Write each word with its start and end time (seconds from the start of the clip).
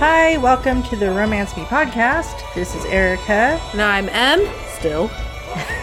Hi, 0.00 0.36
welcome 0.36 0.84
to 0.84 0.94
the 0.94 1.10
Romance 1.10 1.56
Me 1.56 1.64
podcast. 1.64 2.40
This 2.54 2.72
is 2.76 2.84
Erica, 2.84 3.60
And 3.72 3.82
I'm 3.82 4.08
M, 4.10 4.46
still. 4.78 5.10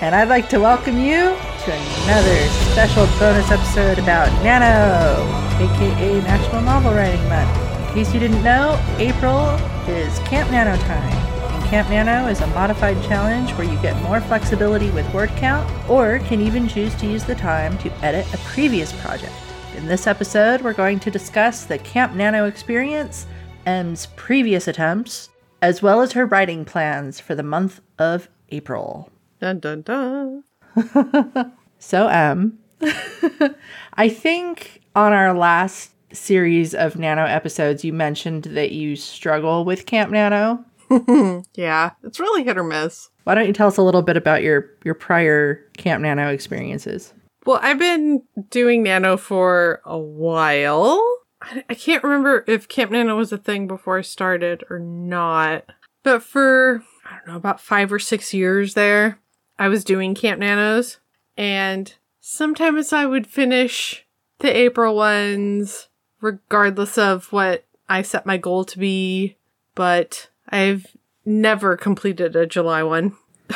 and 0.00 0.14
I'd 0.14 0.30
like 0.30 0.48
to 0.48 0.60
welcome 0.60 0.96
you 0.96 1.36
to 1.64 1.72
another 2.04 2.48
special 2.72 3.04
bonus 3.18 3.50
episode 3.50 3.98
about 3.98 4.32
Nano, 4.42 5.20
aka 5.62 6.22
National 6.22 6.62
Novel 6.62 6.94
Writing 6.94 7.22
Month. 7.28 7.88
In 7.88 7.92
case 7.92 8.14
you 8.14 8.20
didn't 8.20 8.42
know, 8.42 8.82
April 8.96 9.50
is 9.86 10.18
Camp 10.20 10.50
Nano 10.50 10.74
time. 10.84 11.12
And 11.52 11.64
Camp 11.66 11.90
Nano 11.90 12.28
is 12.30 12.40
a 12.40 12.46
modified 12.46 12.96
challenge 13.02 13.52
where 13.58 13.70
you 13.70 13.78
get 13.82 13.94
more 14.04 14.22
flexibility 14.22 14.88
with 14.92 15.12
word 15.12 15.28
count, 15.36 15.70
or 15.86 16.20
can 16.20 16.40
even 16.40 16.66
choose 16.66 16.94
to 16.94 17.06
use 17.06 17.24
the 17.24 17.34
time 17.34 17.76
to 17.80 17.92
edit 18.02 18.26
a 18.32 18.38
previous 18.38 18.98
project. 19.02 19.34
In 19.76 19.86
this 19.86 20.06
episode, 20.06 20.62
we're 20.62 20.72
going 20.72 20.98
to 21.00 21.10
discuss 21.10 21.64
the 21.64 21.78
Camp 21.78 22.14
Nano 22.14 22.46
experience, 22.46 23.26
M's 23.66 24.06
previous 24.16 24.66
attempts, 24.68 25.30
as 25.62 25.82
well 25.82 26.00
as 26.00 26.12
her 26.12 26.26
writing 26.26 26.64
plans 26.64 27.20
for 27.20 27.34
the 27.34 27.42
month 27.42 27.80
of 27.98 28.28
April. 28.50 29.10
Dun 29.40 29.60
dun 29.60 29.82
dun. 29.82 30.44
So, 31.82 32.08
M, 32.08 32.58
I 33.94 34.10
think 34.10 34.82
on 34.94 35.14
our 35.14 35.32
last 35.32 35.92
series 36.12 36.74
of 36.74 36.96
Nano 36.96 37.24
episodes, 37.24 37.84
you 37.84 37.92
mentioned 37.94 38.44
that 38.44 38.72
you 38.72 38.96
struggle 38.96 39.64
with 39.64 39.86
Camp 39.86 40.12
Nano. 40.12 40.64
Yeah, 41.54 41.92
it's 42.02 42.18
really 42.18 42.42
hit 42.42 42.58
or 42.58 42.64
miss. 42.64 43.10
Why 43.22 43.36
don't 43.36 43.46
you 43.46 43.52
tell 43.52 43.68
us 43.68 43.76
a 43.76 43.82
little 43.82 44.02
bit 44.02 44.16
about 44.16 44.42
your 44.42 44.70
your 44.84 44.94
prior 44.94 45.64
Camp 45.76 46.02
Nano 46.02 46.28
experiences? 46.28 47.14
Well, 47.46 47.60
I've 47.62 47.78
been 47.78 48.22
doing 48.50 48.82
Nano 48.82 49.16
for 49.16 49.80
a 49.84 49.96
while. 49.96 51.00
I, 51.42 51.64
I 51.68 51.74
can't 51.74 52.04
remember 52.04 52.44
if 52.46 52.68
Camp 52.68 52.90
Nano 52.90 53.16
was 53.16 53.32
a 53.32 53.38
thing 53.38 53.66
before 53.66 53.98
I 53.98 54.02
started 54.02 54.64
or 54.70 54.78
not. 54.78 55.64
But 56.02 56.22
for, 56.22 56.82
I 57.04 57.16
don't 57.16 57.28
know, 57.28 57.36
about 57.36 57.60
five 57.60 57.92
or 57.92 57.98
six 57.98 58.32
years 58.32 58.74
there, 58.74 59.18
I 59.58 59.68
was 59.68 59.84
doing 59.84 60.14
Camp 60.14 60.40
Nanos. 60.40 60.98
And 61.36 61.92
sometimes 62.20 62.92
I 62.92 63.06
would 63.06 63.26
finish 63.26 64.06
the 64.38 64.54
April 64.54 64.96
ones, 64.96 65.88
regardless 66.20 66.98
of 66.98 67.32
what 67.32 67.64
I 67.88 68.02
set 68.02 68.26
my 68.26 68.36
goal 68.36 68.64
to 68.64 68.78
be. 68.78 69.36
But 69.74 70.28
I've 70.48 70.86
never 71.24 71.76
completed 71.76 72.36
a 72.36 72.46
July 72.46 72.82
one. 72.82 73.16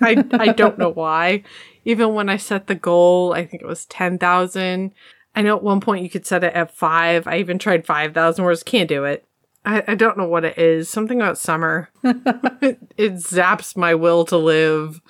I 0.00 0.24
I 0.32 0.48
don't 0.52 0.78
know 0.78 0.90
why. 0.90 1.44
Even 1.84 2.14
when 2.14 2.28
I 2.28 2.36
set 2.36 2.66
the 2.66 2.74
goal, 2.74 3.32
I 3.32 3.46
think 3.46 3.62
it 3.62 3.68
was 3.68 3.86
ten 3.86 4.18
thousand. 4.18 4.92
I 5.34 5.42
know 5.42 5.56
at 5.56 5.62
one 5.62 5.80
point 5.80 6.02
you 6.02 6.10
could 6.10 6.26
set 6.26 6.44
it 6.44 6.54
at 6.54 6.74
five. 6.74 7.26
I 7.26 7.38
even 7.38 7.58
tried 7.58 7.86
five 7.86 8.14
thousand 8.14 8.44
words. 8.44 8.62
Can't 8.62 8.88
do 8.88 9.04
it. 9.04 9.26
I, 9.64 9.82
I 9.88 9.94
don't 9.94 10.18
know 10.18 10.26
what 10.26 10.44
it 10.44 10.58
is. 10.58 10.88
Something 10.88 11.20
about 11.20 11.38
summer. 11.38 11.88
it, 12.02 12.78
it 12.96 13.14
zaps 13.14 13.76
my 13.76 13.94
will 13.94 14.24
to 14.26 14.36
live, 14.36 15.00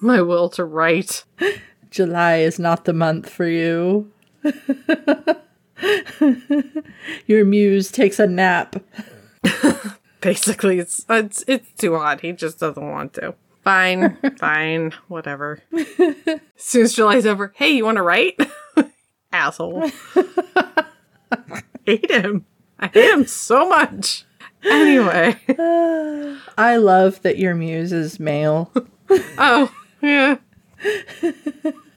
my 0.00 0.22
will 0.22 0.48
to 0.50 0.64
write. 0.64 1.24
July 1.90 2.36
is 2.36 2.58
not 2.58 2.84
the 2.84 2.92
month 2.92 3.28
for 3.28 3.46
you. 3.46 4.10
your 7.26 7.44
muse 7.44 7.90
takes 7.90 8.18
a 8.18 8.26
nap. 8.26 8.76
Basically, 10.20 10.78
it's 10.78 11.04
it's 11.08 11.44
it's 11.46 11.72
too 11.72 11.96
hot. 11.96 12.20
He 12.20 12.32
just 12.32 12.58
doesn't 12.58 12.90
want 12.90 13.14
to. 13.14 13.34
Fine, 13.62 14.16
fine, 14.38 14.92
whatever. 15.08 15.60
As 15.72 16.40
soon 16.56 16.82
as 16.82 16.94
July's 16.94 17.26
over, 17.26 17.52
hey, 17.56 17.70
you 17.70 17.84
want 17.84 17.96
to 17.96 18.02
write? 18.02 18.38
Asshole. 19.36 19.90
I 21.30 21.62
hate 21.84 22.10
him. 22.10 22.46
I 22.78 22.88
hate 22.88 23.10
him 23.10 23.26
so 23.26 23.68
much. 23.68 24.24
Anyway. 24.64 25.36
I 26.58 26.76
love 26.76 27.22
that 27.22 27.38
your 27.38 27.54
muse 27.54 27.92
is 27.92 28.18
male. 28.20 28.72
Oh, 29.38 29.72
yeah. 30.02 30.38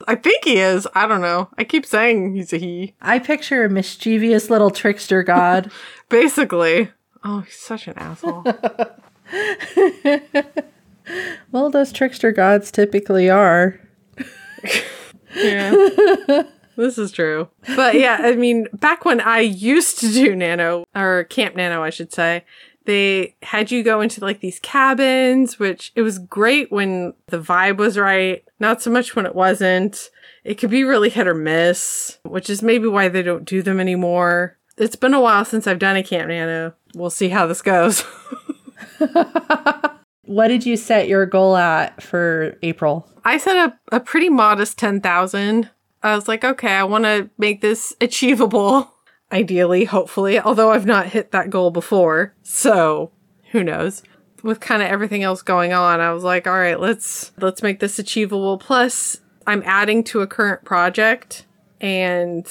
I 0.08 0.14
think 0.14 0.46
he 0.46 0.60
is. 0.60 0.88
I 0.94 1.08
don't 1.08 1.22
know. 1.22 1.50
I 1.58 1.64
keep 1.64 1.84
saying 1.84 2.36
he's 2.36 2.54
a 2.54 2.58
he. 2.58 2.94
I 3.02 3.18
picture 3.18 3.64
a 3.66 3.70
mischievous 3.70 4.52
little 4.52 4.70
trickster 4.70 5.24
god. 5.24 5.72
Basically. 6.10 6.92
Oh, 7.24 7.40
he's 7.40 7.56
such 7.56 7.88
an 7.88 7.96
asshole. 7.98 8.44
well, 11.52 11.72
those 11.72 11.92
trickster 11.92 12.32
gods 12.32 12.70
typically 12.70 13.28
are. 13.28 13.80
Yeah. 15.36 16.44
This 16.80 16.98
is 16.98 17.12
true. 17.12 17.50
But 17.76 17.96
yeah, 17.96 18.20
I 18.22 18.36
mean, 18.36 18.68
back 18.74 19.06
when 19.06 19.22
I 19.22 19.40
used 19.40 20.00
to 20.00 20.12
do 20.12 20.36
Nano, 20.36 20.86
or 20.96 21.26
Camp 21.26 21.56
Nano, 21.56 21.84
I 21.84 21.90
should 21.90 22.14
say, 22.14 22.44
they 22.86 23.36
had 23.44 23.72
you 23.72 23.84
go 23.84 24.02
into 24.02 24.22
like 24.22 24.40
these 24.40 24.60
cabins, 24.60 25.60
which 25.60 25.92
it 25.96 26.02
was 26.02 26.18
great 26.18 26.72
when 26.72 27.14
the 27.28 27.40
vibe 27.40 27.78
was 27.78 27.98
right, 27.98 28.44
not 28.60 28.82
so 28.82 28.90
much 28.90 29.16
when 29.16 29.26
it 29.26 29.36
wasn't. 29.36 30.10
It 30.44 30.56
could 30.56 30.70
be 30.70 30.84
really 30.84 31.10
hit 31.10 31.28
or 31.28 31.36
miss, 31.36 32.18
which 32.24 32.50
is 32.50 32.64
maybe 32.64 32.88
why 32.88 33.10
they 33.10 33.22
don't 33.22 33.46
do 33.46 33.62
them 33.62 33.80
anymore. 33.80 34.58
It's 34.78 34.96
been 34.96 35.14
a 35.14 35.22
while 35.22 35.44
since 35.46 35.68
I've 35.68 35.80
done 35.80 35.98
a 35.98 36.04
Camp 36.04 36.30
Nano. 36.30 36.74
We'll 36.96 37.10
see 37.10 37.30
how 37.30 37.46
this 37.46 37.62
goes. 37.62 38.04
What 40.30 40.50
did 40.50 40.64
you 40.64 40.78
set 40.78 41.08
your 41.08 41.26
goal 41.26 41.58
at 41.58 42.04
for 42.04 42.56
April? 42.62 43.10
I 43.26 43.40
set 43.40 43.58
up 43.58 43.80
a 43.92 44.00
pretty 44.00 44.30
modest 44.30 44.78
10,000. 44.78 45.72
I 46.02 46.16
was 46.16 46.28
like, 46.28 46.44
okay, 46.44 46.72
I 46.74 46.84
want 46.84 47.04
to 47.06 47.30
make 47.38 47.62
this 47.62 47.94
achievable, 48.00 48.94
ideally, 49.32 49.86
hopefully, 49.86 50.40
although 50.40 50.72
I've 50.72 50.86
not 50.86 51.08
hit 51.08 51.32
that 51.32 51.50
goal 51.50 51.72
before. 51.72 52.34
So, 52.42 53.12
who 53.52 53.64
knows? 53.64 54.04
With 54.42 54.60
kind 54.62 54.82
of 54.82 54.90
everything 54.90 55.24
else 55.24 55.42
going 55.42 55.74
on, 55.74 56.00
I 56.00 56.14
was 56.14 56.24
like, 56.24 56.48
all 56.48 56.54
right, 56.54 56.80
let's 56.80 57.32
let's 57.38 57.62
make 57.62 57.80
this 57.80 58.00
achievable. 58.00 58.58
Plus, 58.58 59.20
I'm 59.46 59.64
adding 59.66 60.04
to 60.06 60.22
a 60.22 60.28
current 60.28 60.64
project 60.64 61.46
and 61.82 62.46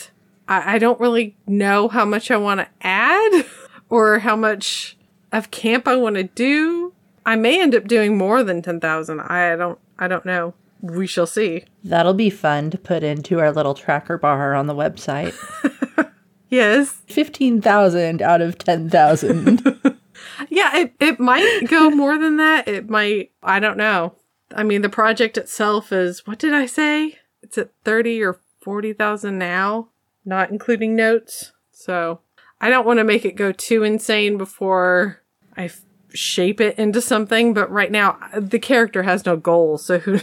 I, 0.49 0.75
I 0.75 0.79
don't 0.79 1.01
really 1.01 1.37
know 1.47 1.89
how 1.89 2.05
much 2.05 2.31
I 2.31 2.37
want 2.37 2.61
to 2.61 2.69
add 2.83 3.47
or 3.89 4.19
how 4.19 4.37
much 4.37 4.97
of 5.33 5.51
camp 5.51 5.87
I 5.87 5.97
want 5.97 6.17
to 6.17 6.25
do. 6.25 6.93
I 7.25 7.37
may 7.37 7.61
end 7.61 7.75
up 7.75 7.87
doing 7.87 8.17
more 8.17 8.43
than 8.43 8.63
10,000. 8.63 9.21
I 9.21 9.57
don't 9.57 9.79
I 9.99 10.09
don't 10.09 10.25
know. 10.25 10.55
We 10.81 11.07
shall 11.07 11.27
see. 11.27 11.65
That'll 11.85 12.15
be 12.15 12.31
fun 12.31 12.71
to 12.71 12.79
put 12.79 13.03
into 13.03 13.41
our 13.41 13.53
little 13.53 13.75
tracker 13.75 14.17
bar 14.19 14.55
on 14.55 14.67
the 14.67 14.75
website. 14.75 15.35
Yes. 16.51 17.03
15,000 17.09 18.23
out 18.23 18.41
of 18.41 18.59
10,000. 18.59 19.63
Yeah, 20.51 20.77
it, 20.77 20.95
it 20.99 21.21
might 21.21 21.67
go 21.69 21.91
more 21.91 22.19
than 22.19 22.39
that. 22.39 22.67
It 22.67 22.89
might 22.89 23.33
I 23.43 23.61
don't 23.61 23.77
know. 23.77 24.15
I 24.55 24.63
mean, 24.63 24.83
the 24.83 24.89
project 24.89 25.37
itself 25.37 25.93
is 25.93 26.27
what 26.27 26.39
did 26.39 26.53
I 26.55 26.67
say? 26.67 27.19
It's 27.43 27.59
at 27.59 27.71
30 27.85 28.23
or 28.23 28.41
40,000 28.61 29.39
now, 29.39 29.89
not 30.25 30.51
including 30.51 30.97
notes. 30.97 31.53
So, 31.71 32.21
I 32.61 32.71
don't 32.71 32.87
want 32.87 32.99
to 32.99 33.05
make 33.05 33.25
it 33.25 33.37
go 33.37 33.53
too 33.53 33.85
insane 33.85 34.39
before 34.39 35.23
I 35.57 35.67
f- 35.67 35.83
shape 36.13 36.61
it 36.61 36.79
into 36.79 37.01
something, 37.01 37.55
but 37.55 37.71
right 37.71 37.91
now 37.91 38.19
uh, 38.33 38.41
the 38.41 38.59
character 38.59 39.05
has 39.05 39.25
no 39.25 39.37
goal, 39.37 39.79
so 39.79 39.99
who 39.99 40.21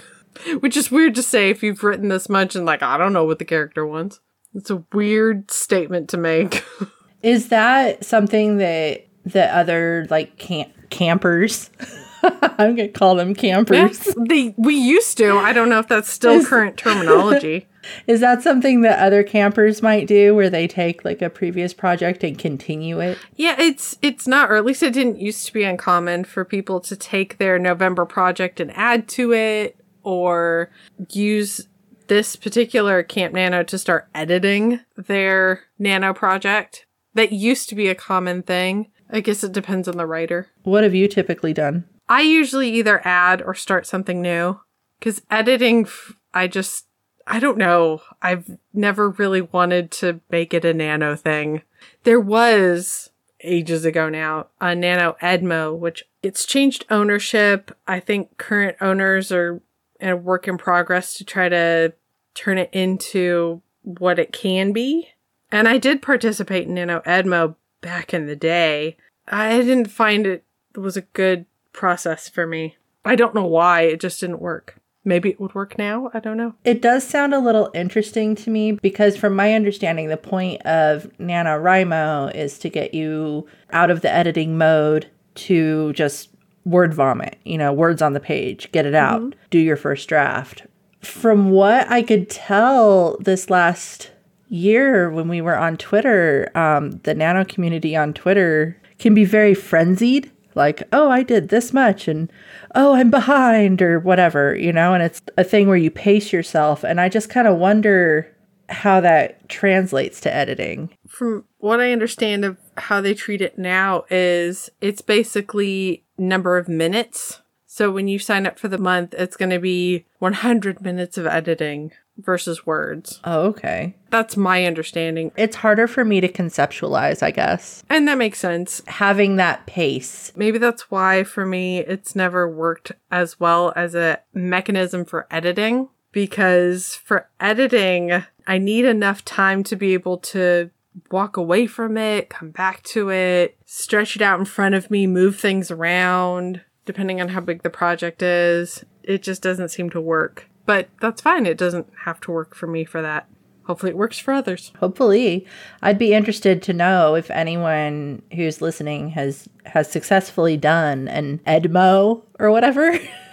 which 0.60 0.78
is 0.78 0.92
weird 0.92 1.16
to 1.16 1.24
say 1.24 1.50
if 1.50 1.64
you've 1.64 1.84
written 1.84 2.10
this 2.10 2.30
much 2.30 2.56
and 2.56 2.66
like 2.66 2.84
I 2.84 2.98
don't 2.98 3.14
know 3.14 3.26
what 3.26 3.40
the 3.40 3.46
character 3.46 3.86
wants. 3.86 4.20
It's 4.54 4.70
a 4.70 4.84
weird 4.94 5.52
statement 5.52 6.10
to 6.10 6.18
make. 6.18 6.64
Is 7.22 7.50
that 7.50 8.06
something 8.06 8.58
that 8.58 9.08
the 9.26 9.46
other 9.56 10.08
like 10.10 10.38
camp 10.38 10.72
campers 10.90 11.72
I'm 12.42 12.76
going 12.76 12.78
to 12.78 12.88
call 12.90 13.16
them 13.16 13.34
campers. 13.34 14.14
they 14.18 14.54
we 14.58 14.76
used 14.76 15.18
to. 15.18 15.38
I 15.38 15.54
don't 15.54 15.70
know 15.70 15.80
if 15.80 15.88
that's 15.88 16.10
still 16.10 16.44
current 16.44 16.78
terminology. 16.78 17.68
Is 18.08 18.20
that 18.22 18.42
something 18.42 18.82
that 18.82 19.00
other 19.00 19.22
campers 19.22 19.84
might 19.84 20.08
do 20.08 20.34
where 20.34 20.50
they 20.50 20.68
take 20.68 21.06
like 21.06 21.22
a 21.22 21.30
previous 21.30 21.74
project 21.74 22.24
and 22.24 22.38
continue 22.38 23.00
it? 23.00 23.18
Yeah, 23.36 23.56
it's 23.60 23.98
it's 24.02 24.28
not, 24.28 24.50
or 24.50 24.56
at 24.56 24.66
least 24.66 24.82
it 24.82 24.94
didn't 24.94 25.20
used 25.20 25.46
to 25.46 25.54
be 25.54 25.64
uncommon 25.64 26.24
for 26.24 26.44
people 26.44 26.80
to 26.82 26.96
take 26.96 27.38
their 27.38 27.60
November 27.60 28.06
project 28.06 28.60
and 28.60 28.76
add 28.76 29.08
to 29.10 29.34
it, 29.34 29.78
or 30.06 30.72
use 31.10 31.68
this 32.08 32.36
particular 32.36 33.04
Camp 33.04 33.34
Nano 33.34 33.64
to 33.64 33.78
start 33.78 34.08
editing 34.16 34.80
their 34.96 35.64
Nano 35.78 36.14
project. 36.14 36.86
That 37.16 37.32
used 37.32 37.68
to 37.70 37.76
be 37.76 37.90
a 37.90 37.96
common 37.96 38.44
thing. 38.44 38.92
I 39.10 39.20
guess 39.20 39.44
it 39.44 39.52
depends 39.52 39.88
on 39.88 39.98
the 39.98 40.06
writer. 40.06 40.48
What 40.64 40.84
have 40.84 40.96
you 40.96 41.08
typically 41.08 41.54
done? 41.54 41.86
I 42.08 42.22
usually 42.22 42.70
either 42.72 43.02
add 43.06 43.42
or 43.42 43.54
start 43.54 43.88
something 43.88 44.22
new. 44.22 44.60
Because 45.00 45.22
editing, 45.30 45.88
I 46.34 46.48
just, 46.48 46.86
I 47.28 47.40
don't 47.40 47.58
know. 47.58 48.02
I've 48.22 48.58
never 48.74 49.10
really 49.10 49.42
wanted 49.42 49.92
to 49.92 50.22
make 50.30 50.54
it 50.54 50.66
a 50.66 50.74
nano 50.74 51.16
thing. 51.16 51.64
There 52.04 52.20
was 52.20 53.10
ages 53.42 53.86
ago 53.86 54.10
now 54.10 54.48
a 54.60 54.76
nano 54.76 55.16
Edmo, 55.22 55.78
which 55.78 56.04
it's 56.24 56.46
changed 56.46 56.86
ownership. 56.90 57.76
I 57.88 58.00
think 58.00 58.38
current 58.38 58.78
owners 58.82 59.32
are 59.32 59.62
a 60.10 60.18
work 60.18 60.48
in 60.48 60.58
progress 60.58 61.14
to 61.16 61.24
try 61.24 61.50
to 61.50 61.94
turn 62.34 62.58
it 62.58 62.70
into 62.74 63.62
what 63.84 64.20
it 64.20 64.32
can 64.32 64.74
be. 64.74 65.10
And 65.52 65.68
I 65.68 65.78
did 65.78 66.02
participate 66.02 66.68
in 66.68 66.74
Nano 66.74 67.02
Edmo 67.02 67.56
back 67.82 68.14
in 68.14 68.26
the 68.26 68.36
day, 68.36 68.98
I 69.28 69.60
didn't 69.60 69.92
find 69.92 70.26
it 70.26 70.44
was 70.76 70.98
a 70.98 71.02
good 71.02 71.46
process 71.72 72.28
for 72.28 72.48
me. 72.48 72.78
I 73.06 73.16
don't 73.16 73.36
know 73.36 73.46
why, 73.46 73.82
it 73.82 74.00
just 74.00 74.20
didn't 74.20 74.42
work. 74.42 74.78
Maybe 75.08 75.30
it 75.30 75.40
would 75.40 75.54
work 75.54 75.78
now. 75.78 76.10
I 76.16 76.20
don't 76.20 76.36
know. 76.36 76.56
It 76.64 76.82
does 76.82 77.08
sound 77.08 77.36
a 77.36 77.40
little 77.40 77.70
interesting 77.76 78.34
to 78.38 78.50
me 78.50 78.72
because, 78.72 79.16
from 79.16 79.36
my 79.36 79.54
understanding, 79.54 80.08
the 80.08 80.18
point 80.18 80.64
of 80.64 81.12
NaNoWriMo 81.20 82.34
is 82.34 82.58
to 82.60 82.70
get 82.70 82.96
you 82.96 83.48
out 83.70 83.92
of 83.92 84.02
the 84.02 84.12
editing 84.12 84.58
mode 84.58 85.12
to 85.36 85.94
just 85.94 86.30
word 86.66 86.94
vomit, 86.94 87.38
you 87.46 87.58
know, 87.58 87.72
words 87.72 88.02
on 88.02 88.14
the 88.14 88.20
page, 88.20 88.72
get 88.72 88.86
it 88.86 88.96
out, 88.96 89.36
do 89.50 89.60
your 89.60 89.78
first 89.78 90.10
draft. 90.10 90.64
From 91.02 91.52
what 91.52 91.90
I 91.90 92.02
could 92.02 92.30
tell 92.30 93.18
this 93.20 93.50
last 93.50 94.12
year 94.48 95.10
when 95.12 95.28
we 95.28 95.42
were 95.42 95.56
on 95.56 95.78
Twitter, 95.78 96.52
um, 96.56 96.92
the 97.04 97.14
nano 97.14 97.46
community 97.46 97.96
on 97.96 98.14
Twitter 98.14 98.82
can 98.98 99.14
be 99.14 99.26
very 99.26 99.54
frenzied. 99.54 100.32
Like, 100.56 100.84
oh, 100.94 101.12
I 101.12 101.22
did 101.22 101.50
this 101.50 101.74
much, 101.74 102.08
and 102.08 102.32
oh, 102.76 102.96
I'm 102.96 103.10
behind, 103.10 103.82
or 103.82 104.00
whatever, 104.00 104.56
you 104.56 104.72
know, 104.72 104.94
and 104.94 105.04
it's 105.04 105.22
a 105.38 105.44
thing 105.44 105.68
where 105.68 105.76
you 105.76 105.92
pace 105.92 106.32
yourself. 106.32 106.84
And 106.86 107.02
I 107.02 107.10
just 107.10 107.30
kind 107.30 107.46
of 107.46 107.58
wonder 107.58 108.34
how 108.70 109.02
that 109.02 109.50
translates 109.50 110.22
to 110.22 110.34
editing. 110.34 110.96
From 111.08 111.44
what 111.58 111.82
I 111.82 111.92
understand 111.92 112.46
of 112.46 112.58
how 112.78 113.02
they 113.02 113.14
treat 113.14 113.42
it 113.42 113.60
now 113.60 114.06
is 114.10 114.70
it's 114.80 115.02
basically 115.02 116.05
number 116.18 116.58
of 116.58 116.68
minutes. 116.68 117.42
So 117.66 117.92
when 117.92 118.08
you 118.08 118.20
sign 118.20 118.46
up 118.46 118.58
for 118.58 118.68
the 118.68 118.78
month, 118.78 119.14
it's 119.16 119.36
going 119.36 119.50
to 119.50 119.60
be 119.60 120.06
100 120.20 120.82
minutes 120.82 121.18
of 121.18 121.28
editing 121.28 121.92
versus 122.18 122.66
words. 122.66 123.20
Oh, 123.24 123.48
okay. 123.48 123.96
That's 124.10 124.38
my 124.38 124.66
understanding. 124.66 125.32
It's 125.36 125.58
harder 125.58 125.88
for 125.88 126.06
me 126.06 126.22
to 126.22 126.32
conceptualize, 126.32 127.22
I 127.22 127.32
guess. 127.32 127.84
And 127.90 128.08
that 128.08 128.18
makes 128.18 128.40
sense. 128.40 128.82
Having 128.88 129.36
that 129.36 129.66
pace. 129.66 130.32
Maybe 130.36 130.58
that's 130.58 130.90
why 130.90 131.24
for 131.24 131.46
me 131.46 131.80
it's 131.80 132.16
never 132.16 132.50
worked 132.50 132.94
as 133.12 133.40
well 133.40 133.74
as 133.76 133.96
a 133.96 134.22
mechanism 134.34 135.04
for 135.04 135.28
editing 135.30 135.90
because 136.12 136.96
for 136.96 137.28
editing 137.42 138.24
I 138.48 138.58
need 138.58 138.86
enough 138.86 139.26
time 139.26 139.64
to 139.66 139.76
be 139.76 139.94
able 139.94 140.20
to 140.20 140.70
walk 141.12 141.38
away 141.38 141.68
from 141.68 141.98
it, 141.98 142.30
come 142.30 142.52
back 142.52 142.84
to 142.84 143.10
it, 143.10 143.58
stretch 143.66 144.16
it 144.16 144.22
out 144.22 144.40
in 144.40 144.46
front 144.46 144.76
of 144.76 144.90
me, 144.90 145.08
move 145.08 145.40
things 145.40 145.72
around 145.72 146.62
depending 146.86 147.20
on 147.20 147.30
how 147.30 147.42
big 147.42 147.64
the 147.64 147.70
project 147.70 148.22
is. 148.22 148.86
It 149.04 149.24
just 149.24 149.42
doesn't 149.42 149.70
seem 149.70 149.90
to 149.90 150.02
work. 150.02 150.48
But 150.66 150.90
that's 151.02 151.22
fine. 151.22 151.46
It 151.46 151.58
doesn't 151.58 151.88
have 152.06 152.20
to 152.22 152.32
work 152.32 152.56
for 152.56 152.68
me 152.68 152.86
for 152.86 153.02
that. 153.02 153.28
Hopefully 153.66 153.92
it 153.92 153.98
works 153.98 154.20
for 154.20 154.32
others. 154.34 154.72
Hopefully, 154.80 155.48
I'd 155.82 155.98
be 155.98 156.14
interested 156.14 156.62
to 156.64 156.74
know 156.74 157.16
if 157.16 157.32
anyone 157.32 158.22
who's 158.34 158.62
listening 158.62 159.10
has 159.10 159.50
has 159.66 159.92
successfully 159.92 160.56
done 160.56 161.08
an 161.08 161.40
Edmo 161.48 162.22
or 162.40 162.52
whatever. 162.52 163.00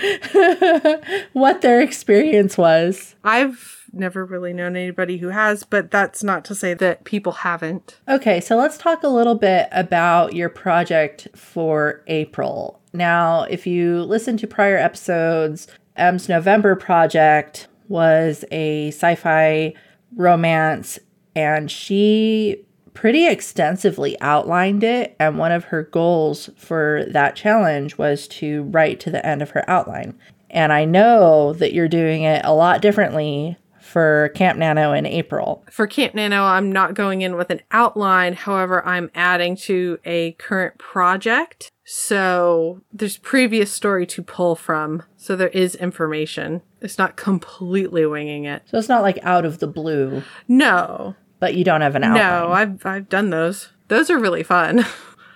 what 1.32 1.60
their 1.62 1.80
experience 1.80 2.56
was. 2.56 3.14
I've 3.24 3.82
never 3.92 4.24
really 4.24 4.52
known 4.52 4.76
anybody 4.76 5.18
who 5.18 5.28
has, 5.28 5.64
but 5.64 5.90
that's 5.90 6.22
not 6.24 6.44
to 6.46 6.54
say 6.54 6.74
that 6.74 7.04
people 7.04 7.32
haven't. 7.32 8.00
Okay, 8.08 8.40
so 8.40 8.56
let's 8.56 8.78
talk 8.78 9.02
a 9.02 9.08
little 9.08 9.34
bit 9.34 9.68
about 9.70 10.34
your 10.34 10.48
project 10.48 11.28
for 11.34 12.02
April. 12.06 12.80
Now, 12.92 13.42
if 13.44 13.66
you 13.66 14.02
listen 14.02 14.36
to 14.38 14.46
prior 14.46 14.76
episodes, 14.76 15.68
M's 15.96 16.28
November 16.28 16.74
project 16.74 17.68
was 17.88 18.44
a 18.50 18.88
sci 18.88 19.14
fi 19.14 19.74
romance, 20.16 20.98
and 21.34 21.70
she 21.70 22.64
pretty 22.94 23.26
extensively 23.26 24.20
outlined 24.20 24.84
it. 24.84 25.16
And 25.18 25.38
one 25.38 25.52
of 25.52 25.64
her 25.64 25.84
goals 25.84 26.50
for 26.56 27.04
that 27.08 27.36
challenge 27.36 27.98
was 27.98 28.28
to 28.28 28.64
write 28.64 29.00
to 29.00 29.10
the 29.10 29.24
end 29.26 29.42
of 29.42 29.50
her 29.50 29.68
outline. 29.68 30.18
And 30.50 30.72
I 30.72 30.84
know 30.84 31.52
that 31.54 31.72
you're 31.72 31.88
doing 31.88 32.22
it 32.22 32.44
a 32.44 32.54
lot 32.54 32.82
differently 32.82 33.56
for 33.80 34.30
Camp 34.34 34.58
Nano 34.58 34.92
in 34.92 35.06
April. 35.06 35.64
For 35.70 35.86
Camp 35.86 36.14
Nano, 36.14 36.44
I'm 36.44 36.70
not 36.70 36.94
going 36.94 37.22
in 37.22 37.36
with 37.36 37.50
an 37.50 37.60
outline. 37.72 38.34
However, 38.34 38.86
I'm 38.86 39.10
adding 39.14 39.56
to 39.56 39.98
a 40.04 40.32
current 40.32 40.78
project. 40.78 41.70
So 41.84 42.80
there's 42.92 43.18
previous 43.18 43.72
story 43.72 44.06
to 44.06 44.22
pull 44.22 44.54
from. 44.54 45.02
So 45.16 45.36
there 45.36 45.48
is 45.48 45.74
information. 45.74 46.62
It's 46.80 46.96
not 46.96 47.16
completely 47.16 48.06
winging 48.06 48.44
it. 48.44 48.62
So 48.66 48.78
it's 48.78 48.88
not 48.88 49.02
like 49.02 49.18
out 49.22 49.44
of 49.44 49.58
the 49.58 49.66
blue, 49.66 50.22
No. 50.48 51.16
But 51.42 51.56
you 51.56 51.64
don't 51.64 51.80
have 51.80 51.96
an 51.96 52.04
outline. 52.04 52.22
No, 52.22 52.52
I've 52.52 52.86
I've 52.86 53.08
done 53.08 53.30
those. 53.30 53.70
Those 53.88 54.10
are 54.10 54.18
really 54.18 54.44
fun. 54.44 54.86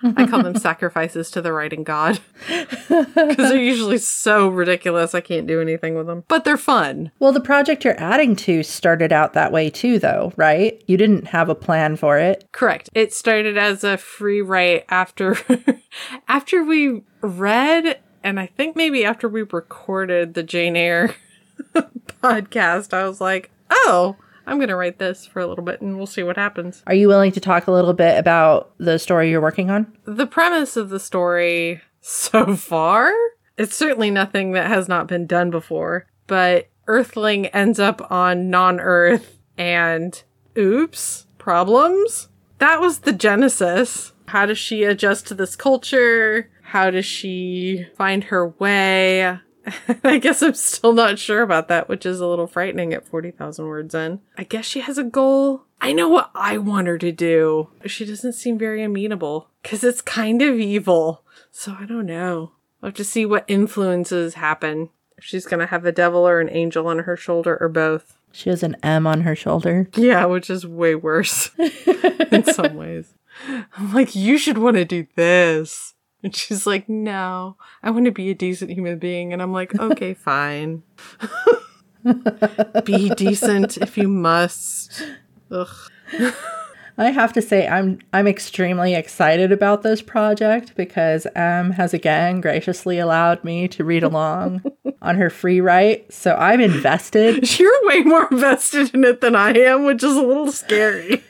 I 0.04 0.24
call 0.28 0.40
them 0.40 0.54
sacrifices 0.60 1.32
to 1.32 1.42
the 1.42 1.52
writing 1.52 1.82
god. 1.82 2.20
Because 2.88 3.50
they're 3.50 3.60
usually 3.60 3.98
so 3.98 4.48
ridiculous, 4.48 5.12
I 5.14 5.20
can't 5.20 5.48
do 5.48 5.60
anything 5.60 5.96
with 5.96 6.06
them. 6.06 6.22
But 6.28 6.44
they're 6.44 6.56
fun. 6.56 7.10
Well, 7.18 7.32
the 7.32 7.40
project 7.40 7.84
you're 7.84 8.00
adding 8.00 8.36
to 8.36 8.62
started 8.62 9.12
out 9.12 9.32
that 9.32 9.50
way 9.50 9.68
too, 9.68 9.98
though, 9.98 10.32
right? 10.36 10.80
You 10.86 10.96
didn't 10.96 11.26
have 11.28 11.48
a 11.48 11.56
plan 11.56 11.96
for 11.96 12.18
it. 12.18 12.46
Correct. 12.52 12.88
It 12.94 13.12
started 13.12 13.58
as 13.58 13.82
a 13.82 13.96
free 13.96 14.42
write 14.42 14.84
after 14.88 15.36
after 16.28 16.62
we 16.62 17.02
read 17.20 17.98
and 18.22 18.38
I 18.38 18.46
think 18.46 18.76
maybe 18.76 19.04
after 19.04 19.28
we 19.28 19.42
recorded 19.42 20.34
the 20.34 20.44
Jane 20.44 20.76
Eyre 20.76 21.16
podcast, 22.22 22.94
I 22.94 23.08
was 23.08 23.20
like, 23.20 23.50
"Oh, 23.70 24.16
I'm 24.46 24.58
going 24.58 24.68
to 24.68 24.76
write 24.76 24.98
this 24.98 25.26
for 25.26 25.40
a 25.40 25.46
little 25.46 25.64
bit 25.64 25.80
and 25.80 25.96
we'll 25.96 26.06
see 26.06 26.22
what 26.22 26.36
happens." 26.36 26.82
Are 26.86 26.94
you 26.94 27.08
willing 27.08 27.32
to 27.32 27.40
talk 27.40 27.66
a 27.66 27.72
little 27.72 27.94
bit 27.94 28.18
about 28.18 28.72
the 28.78 28.98
story 28.98 29.30
you're 29.30 29.40
working 29.40 29.70
on? 29.70 29.96
The 30.04 30.26
premise 30.26 30.76
of 30.76 30.88
the 30.88 31.00
story 31.00 31.82
so 32.00 32.54
far, 32.56 33.12
it's 33.56 33.74
certainly 33.74 34.10
nothing 34.10 34.52
that 34.52 34.68
has 34.68 34.88
not 34.88 35.08
been 35.08 35.26
done 35.26 35.50
before, 35.50 36.06
but 36.26 36.68
Earthling 36.86 37.46
ends 37.46 37.80
up 37.80 38.10
on 38.12 38.48
non-Earth 38.48 39.38
and 39.58 40.22
oops, 40.56 41.26
problems. 41.38 42.28
That 42.58 42.80
was 42.80 43.00
the 43.00 43.12
genesis. 43.12 44.12
How 44.26 44.46
does 44.46 44.58
she 44.58 44.84
adjust 44.84 45.26
to 45.26 45.34
this 45.34 45.56
culture? 45.56 46.50
How 46.62 46.90
does 46.90 47.06
she 47.06 47.86
find 47.96 48.24
her 48.24 48.48
way? 48.48 49.38
I 50.04 50.18
guess 50.18 50.42
I'm 50.42 50.54
still 50.54 50.92
not 50.92 51.18
sure 51.18 51.42
about 51.42 51.68
that, 51.68 51.88
which 51.88 52.06
is 52.06 52.20
a 52.20 52.26
little 52.26 52.46
frightening 52.46 52.92
at 52.92 53.06
40,000 53.06 53.66
words 53.66 53.94
in. 53.94 54.20
I 54.36 54.44
guess 54.44 54.64
she 54.64 54.80
has 54.80 54.98
a 54.98 55.04
goal. 55.04 55.62
I 55.80 55.92
know 55.92 56.08
what 56.08 56.30
I 56.34 56.58
want 56.58 56.86
her 56.86 56.98
to 56.98 57.12
do. 57.12 57.68
She 57.84 58.04
doesn't 58.04 58.32
seem 58.32 58.58
very 58.58 58.82
amenable 58.82 59.48
because 59.62 59.84
it's 59.84 60.00
kind 60.02 60.40
of 60.42 60.58
evil. 60.58 61.22
So 61.50 61.76
I 61.78 61.86
don't 61.86 62.06
know. 62.06 62.52
I'll 62.82 62.88
have 62.88 62.94
to 62.94 63.04
see 63.04 63.26
what 63.26 63.44
influences 63.48 64.34
happen. 64.34 64.90
If 65.18 65.24
she's 65.24 65.46
going 65.46 65.60
to 65.60 65.66
have 65.66 65.84
a 65.84 65.92
devil 65.92 66.26
or 66.26 66.40
an 66.40 66.50
angel 66.50 66.86
on 66.86 67.00
her 67.00 67.16
shoulder 67.16 67.56
or 67.60 67.68
both. 67.68 68.18
She 68.32 68.50
has 68.50 68.62
an 68.62 68.76
M 68.82 69.06
on 69.06 69.22
her 69.22 69.34
shoulder. 69.34 69.88
Yeah, 69.94 70.26
which 70.26 70.50
is 70.50 70.66
way 70.66 70.94
worse 70.94 71.50
in 71.58 72.44
some 72.44 72.74
ways. 72.76 73.14
I'm 73.76 73.94
like, 73.94 74.14
you 74.14 74.36
should 74.36 74.58
want 74.58 74.76
to 74.76 74.84
do 74.84 75.06
this. 75.14 75.94
And 76.22 76.34
she's 76.34 76.66
like, 76.66 76.88
no, 76.88 77.56
I 77.82 77.90
want 77.90 78.06
to 78.06 78.12
be 78.12 78.30
a 78.30 78.34
decent 78.34 78.70
human 78.70 78.98
being. 78.98 79.32
And 79.32 79.40
I'm 79.40 79.52
like, 79.52 79.78
okay, 79.78 80.14
fine. 80.14 80.82
be 82.84 83.10
decent 83.10 83.76
if 83.78 83.96
you 83.96 84.08
must. 84.08 85.02
Ugh. 85.50 85.68
I 86.98 87.10
have 87.10 87.32
to 87.34 87.42
say 87.42 87.68
I'm 87.68 87.98
I'm 88.12 88.26
extremely 88.26 88.94
excited 88.94 89.52
about 89.52 89.82
this 89.82 90.00
project 90.00 90.74
because 90.76 91.26
M 91.34 91.72
has 91.72 91.92
again 91.92 92.40
graciously 92.40 92.98
allowed 92.98 93.44
me 93.44 93.68
to 93.68 93.84
read 93.84 94.02
along 94.02 94.62
on 95.02 95.16
her 95.16 95.28
free 95.28 95.60
write. 95.60 96.10
So 96.12 96.34
I'm 96.34 96.60
invested. 96.60 97.58
You're 97.58 97.86
way 97.86 98.00
more 98.00 98.26
invested 98.30 98.94
in 98.94 99.04
it 99.04 99.20
than 99.20 99.36
I 99.36 99.50
am, 99.50 99.84
which 99.84 100.02
is 100.02 100.16
a 100.16 100.22
little 100.22 100.50
scary. 100.50 101.22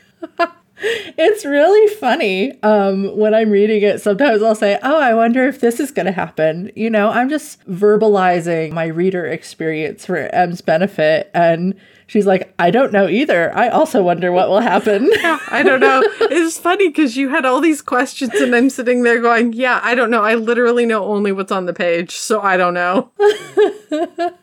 It's 0.78 1.45
really 1.45 1.95
funny. 1.95 2.62
Um, 2.62 3.16
when 3.16 3.35
I'm 3.35 3.50
reading 3.50 3.83
it, 3.83 4.00
sometimes 4.00 4.42
I'll 4.42 4.54
say, 4.54 4.78
Oh, 4.83 5.00
I 5.00 5.14
wonder 5.14 5.47
if 5.47 5.61
this 5.61 5.80
is 5.80 5.90
going 5.90 6.06
to 6.06 6.12
happen. 6.12 6.71
You 6.76 6.90
know, 6.90 7.09
I'm 7.09 7.28
just 7.28 7.66
verbalizing 7.66 8.73
my 8.73 8.87
reader 8.87 9.25
experience 9.26 10.04
for 10.04 10.16
M's 10.16 10.61
benefit. 10.61 11.30
And 11.33 11.75
she's 12.06 12.26
like, 12.26 12.52
I 12.59 12.71
don't 12.71 12.92
know 12.92 13.09
either. 13.09 13.56
I 13.56 13.68
also 13.68 14.02
wonder 14.02 14.33
what 14.33 14.49
will 14.49 14.61
happen. 14.61 15.11
I 15.50 15.62
don't 15.62 15.80
know. 15.80 16.02
It's 16.21 16.59
funny 16.59 16.88
because 16.88 17.16
you 17.16 17.28
had 17.30 17.47
all 17.47 17.61
these 17.61 17.83
questions, 17.83 18.35
and 18.35 18.54
I'm 18.54 18.71
sitting 18.71 19.02
there 19.02 19.21
going, 19.21 19.52
Yeah, 19.52 19.80
I 19.83 19.95
don't 19.95 20.11
know. 20.11 20.23
I 20.23 20.35
literally 20.35 20.87
know 20.87 21.04
only 21.04 21.33
what's 21.33 21.52
on 21.52 21.66
the 21.66 21.75
page, 21.75 22.12
so 22.12 22.40
I 22.40 22.56
don't 22.56 22.75
know. 22.75 23.11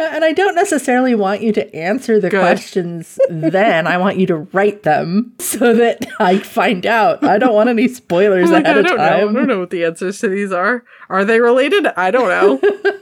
Yeah, 0.00 0.14
and 0.14 0.24
I 0.24 0.32
don't 0.32 0.54
necessarily 0.54 1.14
want 1.14 1.42
you 1.42 1.52
to 1.52 1.74
answer 1.74 2.18
the 2.18 2.30
Good. 2.30 2.40
questions 2.40 3.18
then. 3.28 3.86
I 3.86 3.98
want 3.98 4.16
you 4.16 4.26
to 4.28 4.36
write 4.36 4.82
them 4.82 5.34
so 5.38 5.74
that 5.74 6.06
I 6.18 6.38
find 6.38 6.86
out. 6.86 7.22
I 7.22 7.36
don't 7.36 7.54
want 7.54 7.68
any 7.68 7.86
spoilers 7.86 8.46
I'm 8.46 8.54
like, 8.54 8.64
ahead 8.64 8.76
I 8.76 8.80
of 8.80 8.86
don't 8.86 8.96
know. 8.96 9.04
I 9.04 9.20
don't 9.20 9.46
know 9.46 9.60
what 9.60 9.70
the 9.70 9.84
answers 9.84 10.18
to 10.20 10.28
these 10.28 10.52
are. 10.52 10.84
Are 11.10 11.24
they 11.24 11.38
related? 11.40 11.86
I 11.86 12.10
don't 12.10 12.28
know. 12.28 12.92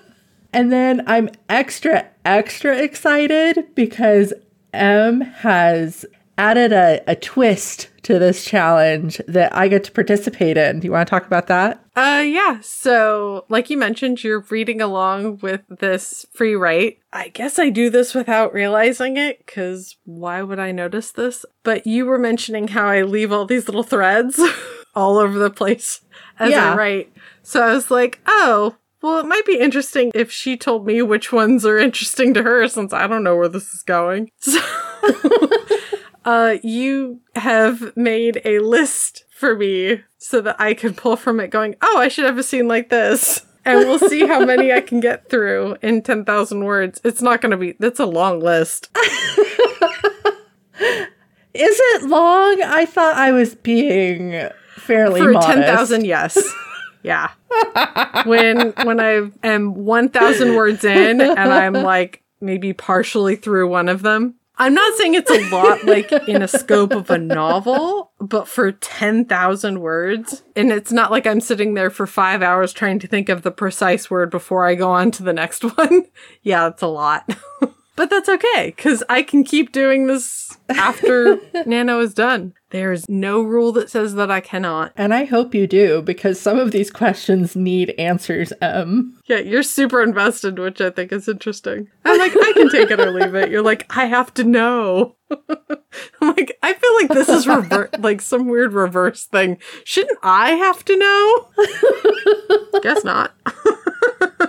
And 0.53 0.73
then 0.73 1.03
I'm 1.07 1.29
extra, 1.49 2.07
extra 2.25 2.77
excited 2.79 3.67
because 3.75 4.33
M 4.73 5.21
has 5.21 6.07
added 6.39 6.73
a, 6.73 7.03
a 7.07 7.17
twist 7.17 7.91
to 8.05 8.19
this 8.19 8.45
challenge 8.45 9.21
that 9.29 9.55
I 9.55 9.69
get 9.69 9.85
to 9.85 9.93
participate 9.93 10.57
in. 10.57 10.81
Do 10.81 10.87
you 10.87 10.93
want 10.93 11.07
to 11.07 11.11
talk 11.11 11.27
about 11.27 11.49
that? 11.49 11.85
Uh, 11.99 12.21
yeah. 12.21 12.61
So, 12.63 13.45
like 13.49 13.71
you 13.71 13.77
mentioned, 13.77 14.23
you're 14.23 14.45
reading 14.51 14.81
along 14.81 15.39
with 15.39 15.63
this 15.69 16.25
free 16.33 16.55
write. 16.55 17.01
I 17.13 17.27
guess 17.27 17.59
I 17.59 17.71
do 17.71 17.91
this 17.91 18.15
without 18.15 18.55
realizing 18.55 19.17
it, 19.17 19.45
because 19.45 19.97
why 20.05 20.43
would 20.43 20.61
I 20.61 20.71
notice 20.71 21.11
this? 21.11 21.45
But 21.65 21.89
you 21.89 22.07
were 22.07 22.17
mentioning 22.19 22.69
how 22.69 22.87
I 22.87 23.03
leave 23.03 23.33
all 23.33 23.47
these 23.47 23.67
little 23.67 23.83
threads 23.83 24.41
all 24.95 25.19
over 25.19 25.41
the 25.41 25.51
place 25.51 26.03
as 26.39 26.53
Yeah. 26.53 26.73
I 26.73 26.77
write. 26.77 27.13
So 27.43 27.63
I 27.65 27.75
was 27.75 27.91
like, 27.91 28.21
oh, 28.29 28.77
well, 29.03 29.19
it 29.19 29.27
might 29.27 29.45
be 29.45 29.59
interesting 29.59 30.13
if 30.15 30.31
she 30.31 30.57
told 30.57 30.87
me 30.87 31.03
which 31.03 31.33
ones 31.33 31.67
are 31.67 31.79
interesting 31.79 32.33
to 32.35 32.45
her, 32.45 32.69
since 32.69 32.93
I 32.93 33.09
don't 33.09 33.25
know 33.25 33.35
where 33.35 33.49
this 33.49 33.75
is 33.75 33.83
going. 33.83 34.31
So, 34.41 34.61
uh, 36.25 36.59
you 36.63 37.23
have 37.35 37.97
made 37.97 38.41
a 38.45 38.61
list 38.61 39.25
for 39.31 39.57
me 39.57 40.05
so 40.19 40.41
that 40.43 40.61
I 40.61 40.75
can 40.75 40.95
pull 40.95 41.17
from 41.17 41.41
it 41.41 41.49
going, 41.49 41.77
oh, 41.81 41.99
I 41.99 42.09
should 42.09 42.25
have 42.27 42.39
a 42.39 42.43
scene 42.43 42.69
like 42.69 42.89
this. 42.91 43.47
And 43.65 43.81
we'll 43.81 43.99
see 43.99 44.27
how 44.27 44.45
many 44.45 44.73
I 44.73 44.81
can 44.81 45.01
get 45.01 45.29
through 45.29 45.77
in 45.83 46.03
10,000 46.03 46.65
words. 46.65 47.01
It's 47.05 47.21
not 47.21 47.41
going 47.41 47.51
to 47.51 47.57
be, 47.57 47.75
that's 47.79 48.01
a 48.01 48.07
long 48.07 48.41
list. 48.41 48.89
Is 51.55 51.77
it 51.81 52.03
long? 52.05 52.63
I 52.63 52.87
thought 52.87 53.17
I 53.17 53.33
was 53.33 53.55
being 53.55 54.49
fairly 54.77 55.21
For 55.21 55.33
modest. 55.33 55.55
10,000, 55.55 56.05
yes. 56.07 56.39
Yeah. 57.03 57.31
when 58.27 58.73
when 58.85 59.01
I 59.01 59.31
am 59.43 59.75
1,000 59.75 60.55
words 60.55 60.85
in 60.85 61.21
and 61.21 61.39
I'm 61.39 61.73
like 61.73 62.23
maybe 62.41 62.73
partially 62.73 63.37
through 63.37 63.69
one 63.69 63.89
of 63.89 64.03
them. 64.03 64.35
I'm 64.61 64.75
not 64.75 64.97
saying 64.97 65.15
it's 65.15 65.31
a 65.31 65.49
lot 65.51 65.85
like 65.85 66.11
in 66.13 66.43
a 66.43 66.49
scope 66.49 66.93
of 66.93 67.11
a 67.11 67.19
novel, 67.19 68.11
but 68.19 68.49
for 68.49 68.73
10,000 68.73 69.81
words, 69.81 70.43
and 70.57 70.73
it's 70.73 70.91
not 70.91 71.13
like 71.13 71.27
I'm 71.27 71.41
sitting 71.41 71.75
there 71.75 71.91
for 71.91 72.07
5 72.07 72.43
hours 72.43 72.73
trying 72.73 72.99
to 72.99 73.07
think 73.07 73.29
of 73.29 73.43
the 73.43 73.53
precise 73.53 74.11
word 74.11 74.31
before 74.31 74.67
I 74.67 74.75
go 74.75 74.91
on 74.91 75.13
to 75.13 75.23
the 75.23 75.33
next 75.33 75.63
one. 75.77 76.07
yeah, 76.43 76.69
it's 76.69 76.83
a 76.83 76.89
lot. 76.89 77.29
but 77.99 78.09
that's 78.11 78.29
okay 78.29 78.71
cuz 78.73 79.03
I 79.09 79.23
can 79.23 79.43
keep 79.45 79.73
doing 79.73 80.07
this 80.07 80.57
after 80.71 81.39
Nano 81.67 82.01
is 82.01 82.15
done. 82.15 82.55
There's 82.71 83.09
no 83.09 83.41
rule 83.41 83.73
that 83.73 83.89
says 83.91 84.15
that 84.17 84.31
I 84.31 84.41
cannot. 84.41 84.93
And 84.95 85.15
I 85.15 85.25
hope 85.25 85.55
you 85.55 85.67
do 85.67 86.03
because 86.03 86.39
some 86.39 86.59
of 86.59 86.71
these 86.71 86.91
questions 86.91 87.57
need 87.57 87.95
answers. 87.99 88.53
Um, 88.61 89.15
Yeah, 89.27 89.39
you're 89.39 89.63
super 89.63 90.03
invested, 90.03 90.59
which 90.59 90.81
I 90.83 90.91
think 90.91 91.11
is 91.11 91.29
interesting. 91.29 91.89
I'm 92.05 92.19
like, 92.19 92.33
I 92.37 92.53
can 92.53 92.69
take 92.69 92.91
it 92.91 93.01
or 93.01 93.11
leave 93.11 93.35
it. 93.35 93.51
You're 93.51 93.63
like, 93.63 93.87
I 93.97 94.05
have 94.05 94.35
to 94.35 94.45
know. 94.45 95.17
I'm 96.21 96.29
like, 96.37 96.59
I 96.63 96.75
feel 96.75 96.95
like 96.97 97.09
this 97.09 97.29
is 97.31 97.47
rever- 97.49 97.89
like 97.99 98.21
some 98.21 98.49
weird 98.49 98.75
reverse 98.75 99.25
thing. 99.25 99.57
Shouldn't 99.85 100.19
I 100.23 100.51
have 100.51 100.85
to 100.85 100.97
know? 100.99 102.81
Guess 102.83 103.03
not. 103.03 103.33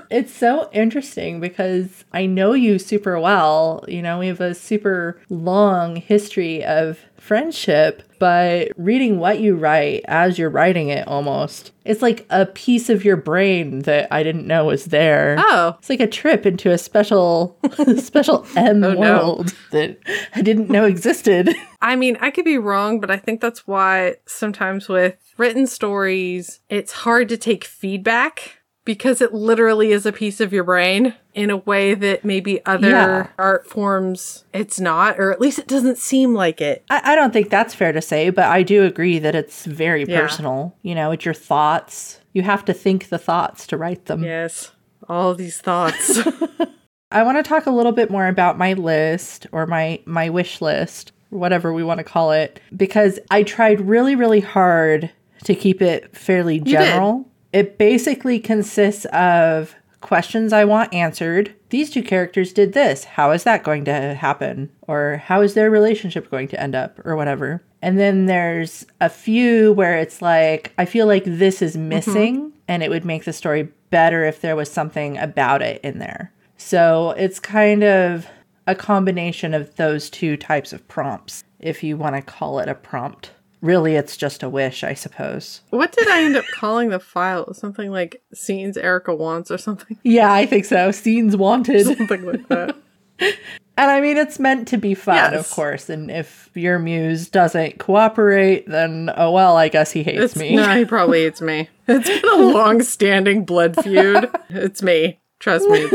It's 0.09 0.33
so 0.33 0.69
interesting 0.71 1.39
because 1.39 2.03
I 2.13 2.25
know 2.25 2.53
you 2.53 2.79
super 2.79 3.19
well. 3.19 3.85
You 3.87 4.01
know, 4.01 4.19
we 4.19 4.27
have 4.27 4.41
a 4.41 4.55
super 4.55 5.19
long 5.29 5.95
history 5.97 6.63
of 6.63 6.99
friendship, 7.17 8.01
but 8.17 8.69
reading 8.77 9.19
what 9.19 9.39
you 9.39 9.55
write 9.55 10.03
as 10.07 10.39
you're 10.39 10.49
writing 10.49 10.89
it 10.89 11.07
almost, 11.07 11.71
it's 11.85 12.01
like 12.01 12.25
a 12.29 12.45
piece 12.45 12.89
of 12.89 13.05
your 13.05 13.17
brain 13.17 13.79
that 13.79 14.07
I 14.11 14.23
didn't 14.23 14.47
know 14.47 14.65
was 14.65 14.85
there. 14.85 15.35
Oh, 15.37 15.75
It's 15.79 15.89
like 15.89 15.99
a 15.99 16.07
trip 16.07 16.45
into 16.45 16.71
a 16.71 16.77
special, 16.77 17.57
special 17.97 18.45
M 18.55 18.83
Oh, 18.83 18.93
no. 18.93 18.99
world 18.99 19.53
that 19.71 19.97
I 20.33 20.41
didn't 20.41 20.69
know 20.69 20.85
existed. 20.85 21.53
I 21.81 21.95
mean, 21.95 22.17
I 22.19 22.31
could 22.31 22.45
be 22.45 22.57
wrong, 22.57 22.99
but 22.99 23.11
I 23.11 23.17
think 23.17 23.41
that's 23.41 23.67
why 23.67 24.15
sometimes 24.25 24.89
with 24.89 25.15
written 25.37 25.67
stories, 25.67 26.61
it's 26.69 26.91
hard 26.91 27.29
to 27.29 27.37
take 27.37 27.63
feedback 27.63 28.58
because 28.89 29.21
it 29.21 29.31
literally 29.35 29.91
is 29.91 30.07
a 30.07 30.11
piece 30.11 30.41
of 30.41 30.51
your 30.51 30.63
brain 30.63 31.13
in 31.35 31.51
a 31.51 31.57
way 31.57 31.93
that 31.93 32.25
maybe 32.25 32.59
other 32.65 32.89
Yeah. 32.89 33.27
art 33.37 33.67
forms 33.67 34.45
it's 34.51 34.79
not, 34.79 35.19
or 35.19 35.31
at 35.31 35.39
least 35.39 35.59
it 35.59 35.67
doesn't 35.67 35.99
seem 35.99 36.33
like 36.33 36.59
it. 36.59 36.83
I, 36.89 37.11
I 37.11 37.15
don't 37.15 37.31
think 37.31 37.51
that's 37.51 37.75
fair 37.75 37.91
to 37.91 38.01
say, 38.01 38.31
but 38.31 38.45
I 38.45 38.63
do 38.63 38.83
agree 38.85 39.19
that 39.19 39.35
it's 39.35 39.63
very 39.67 40.05
Yeah. 40.05 40.19
personal. 40.21 40.75
You 40.81 40.95
know, 40.95 41.11
it's 41.11 41.23
your 41.23 41.35
thoughts. 41.35 42.19
You 42.33 42.41
have 42.41 42.65
to 42.65 42.73
think 42.73 43.09
the 43.09 43.19
thoughts 43.19 43.67
to 43.67 43.77
write 43.77 44.05
them. 44.05 44.23
Yes, 44.23 44.71
all 45.07 45.35
these 45.35 45.59
thoughts. 45.61 46.19
I 47.11 47.21
want 47.21 47.37
to 47.37 47.43
talk 47.47 47.67
a 47.67 47.71
little 47.71 47.91
bit 47.91 48.09
more 48.09 48.25
about 48.27 48.57
my 48.57 48.73
list 48.73 49.45
or 49.51 49.67
my 49.67 49.99
my 50.05 50.31
wish 50.31 50.63
list, 50.63 51.11
whatever 51.29 51.71
we 51.75 51.83
want 51.83 51.99
to 51.99 52.03
call 52.03 52.31
it, 52.31 52.59
because 52.75 53.19
I 53.29 53.43
tried 53.43 53.81
really 53.81 54.15
really 54.15 54.39
hard 54.39 55.11
to 55.43 55.53
keep 55.53 55.79
it 55.79 56.17
fairly 56.17 56.59
general. 56.59 57.28
It 57.51 57.77
basically 57.77 58.39
consists 58.39 59.05
of 59.05 59.75
questions 60.01 60.53
I 60.53 60.65
want 60.65 60.93
answered. 60.93 61.53
These 61.69 61.89
two 61.89 62.03
characters 62.03 62.53
did 62.53 62.73
this. 62.73 63.03
How 63.03 63.31
is 63.31 63.43
that 63.43 63.63
going 63.63 63.85
to 63.85 64.13
happen? 64.13 64.69
Or 64.81 65.21
how 65.25 65.41
is 65.41 65.53
their 65.53 65.69
relationship 65.69 66.29
going 66.29 66.47
to 66.49 66.61
end 66.61 66.75
up 66.75 67.03
or 67.05 67.15
whatever. 67.15 67.61
And 67.81 67.97
then 67.97 68.25
there's 68.25 68.85
a 68.99 69.09
few 69.09 69.73
where 69.73 69.97
it's 69.97 70.21
like 70.21 70.73
I 70.77 70.85
feel 70.85 71.07
like 71.07 71.23
this 71.25 71.61
is 71.61 71.75
mm-hmm. 71.75 71.89
missing 71.89 72.53
and 72.67 72.83
it 72.83 72.89
would 72.89 73.05
make 73.05 73.25
the 73.25 73.33
story 73.33 73.69
better 73.89 74.23
if 74.25 74.41
there 74.41 74.55
was 74.55 74.71
something 74.71 75.17
about 75.17 75.61
it 75.61 75.81
in 75.83 75.99
there. 75.99 76.31
So 76.57 77.11
it's 77.11 77.39
kind 77.39 77.83
of 77.83 78.27
a 78.67 78.75
combination 78.75 79.53
of 79.53 79.75
those 79.77 80.09
two 80.09 80.37
types 80.37 80.73
of 80.73 80.87
prompts, 80.87 81.43
if 81.59 81.83
you 81.83 81.97
want 81.97 82.15
to 82.15 82.21
call 82.21 82.59
it 82.59 82.69
a 82.69 82.75
prompt. 82.75 83.31
Really, 83.61 83.95
it's 83.95 84.15
just 84.15 84.41
a 84.41 84.49
wish, 84.49 84.83
I 84.85 84.93
suppose. 84.93 85.61
what 85.69 85.91
did 85.91 86.07
I 86.07 86.23
end 86.23 86.37
up 86.37 86.45
calling 86.55 86.89
the 86.89 86.99
file? 86.99 87.53
Something 87.53 87.91
like 87.91 88.21
scenes 88.33 88.77
Erica 88.77 89.13
wants 89.13 89.51
or 89.51 89.57
something, 89.57 89.97
Yeah, 90.03 90.31
I 90.31 90.45
think 90.45 90.63
so. 90.65 90.91
Scenes 90.91 91.35
wanted. 91.35 91.85
something 91.85 92.25
like 92.25 92.47
that. 92.47 92.75
and 93.19 93.91
I 93.91 93.99
mean, 93.99 94.15
it's 94.15 94.39
meant 94.39 94.69
to 94.69 94.77
be 94.77 94.93
fun, 94.93 95.15
Yes. 95.33 95.33
of 95.49 95.51
course. 95.53 95.89
And 95.89 96.09
if 96.09 96.49
your 96.53 96.79
muse 96.79 97.27
doesn't 97.29 97.79
cooperate, 97.79 98.65
then 98.67 99.11
oh 99.17 99.31
well, 99.31 99.57
I 99.57 99.67
guess 99.67 99.91
he 99.91 100.03
hates 100.03 100.21
It's, 100.23 100.35
me. 100.37 100.55
No, 100.55 100.77
he 100.77 100.85
probably 100.85 101.23
hates 101.23 101.41
me. 101.41 101.67
It's 101.87 102.07
been 102.07 102.29
a 102.31 102.35
long-standing 102.53 103.43
blood 103.43 103.75
feud. 103.83 104.29
It's 104.49 104.81
me. 104.81 105.19
Trust 105.39 105.67
me, 105.69 105.79
it's 105.91 105.93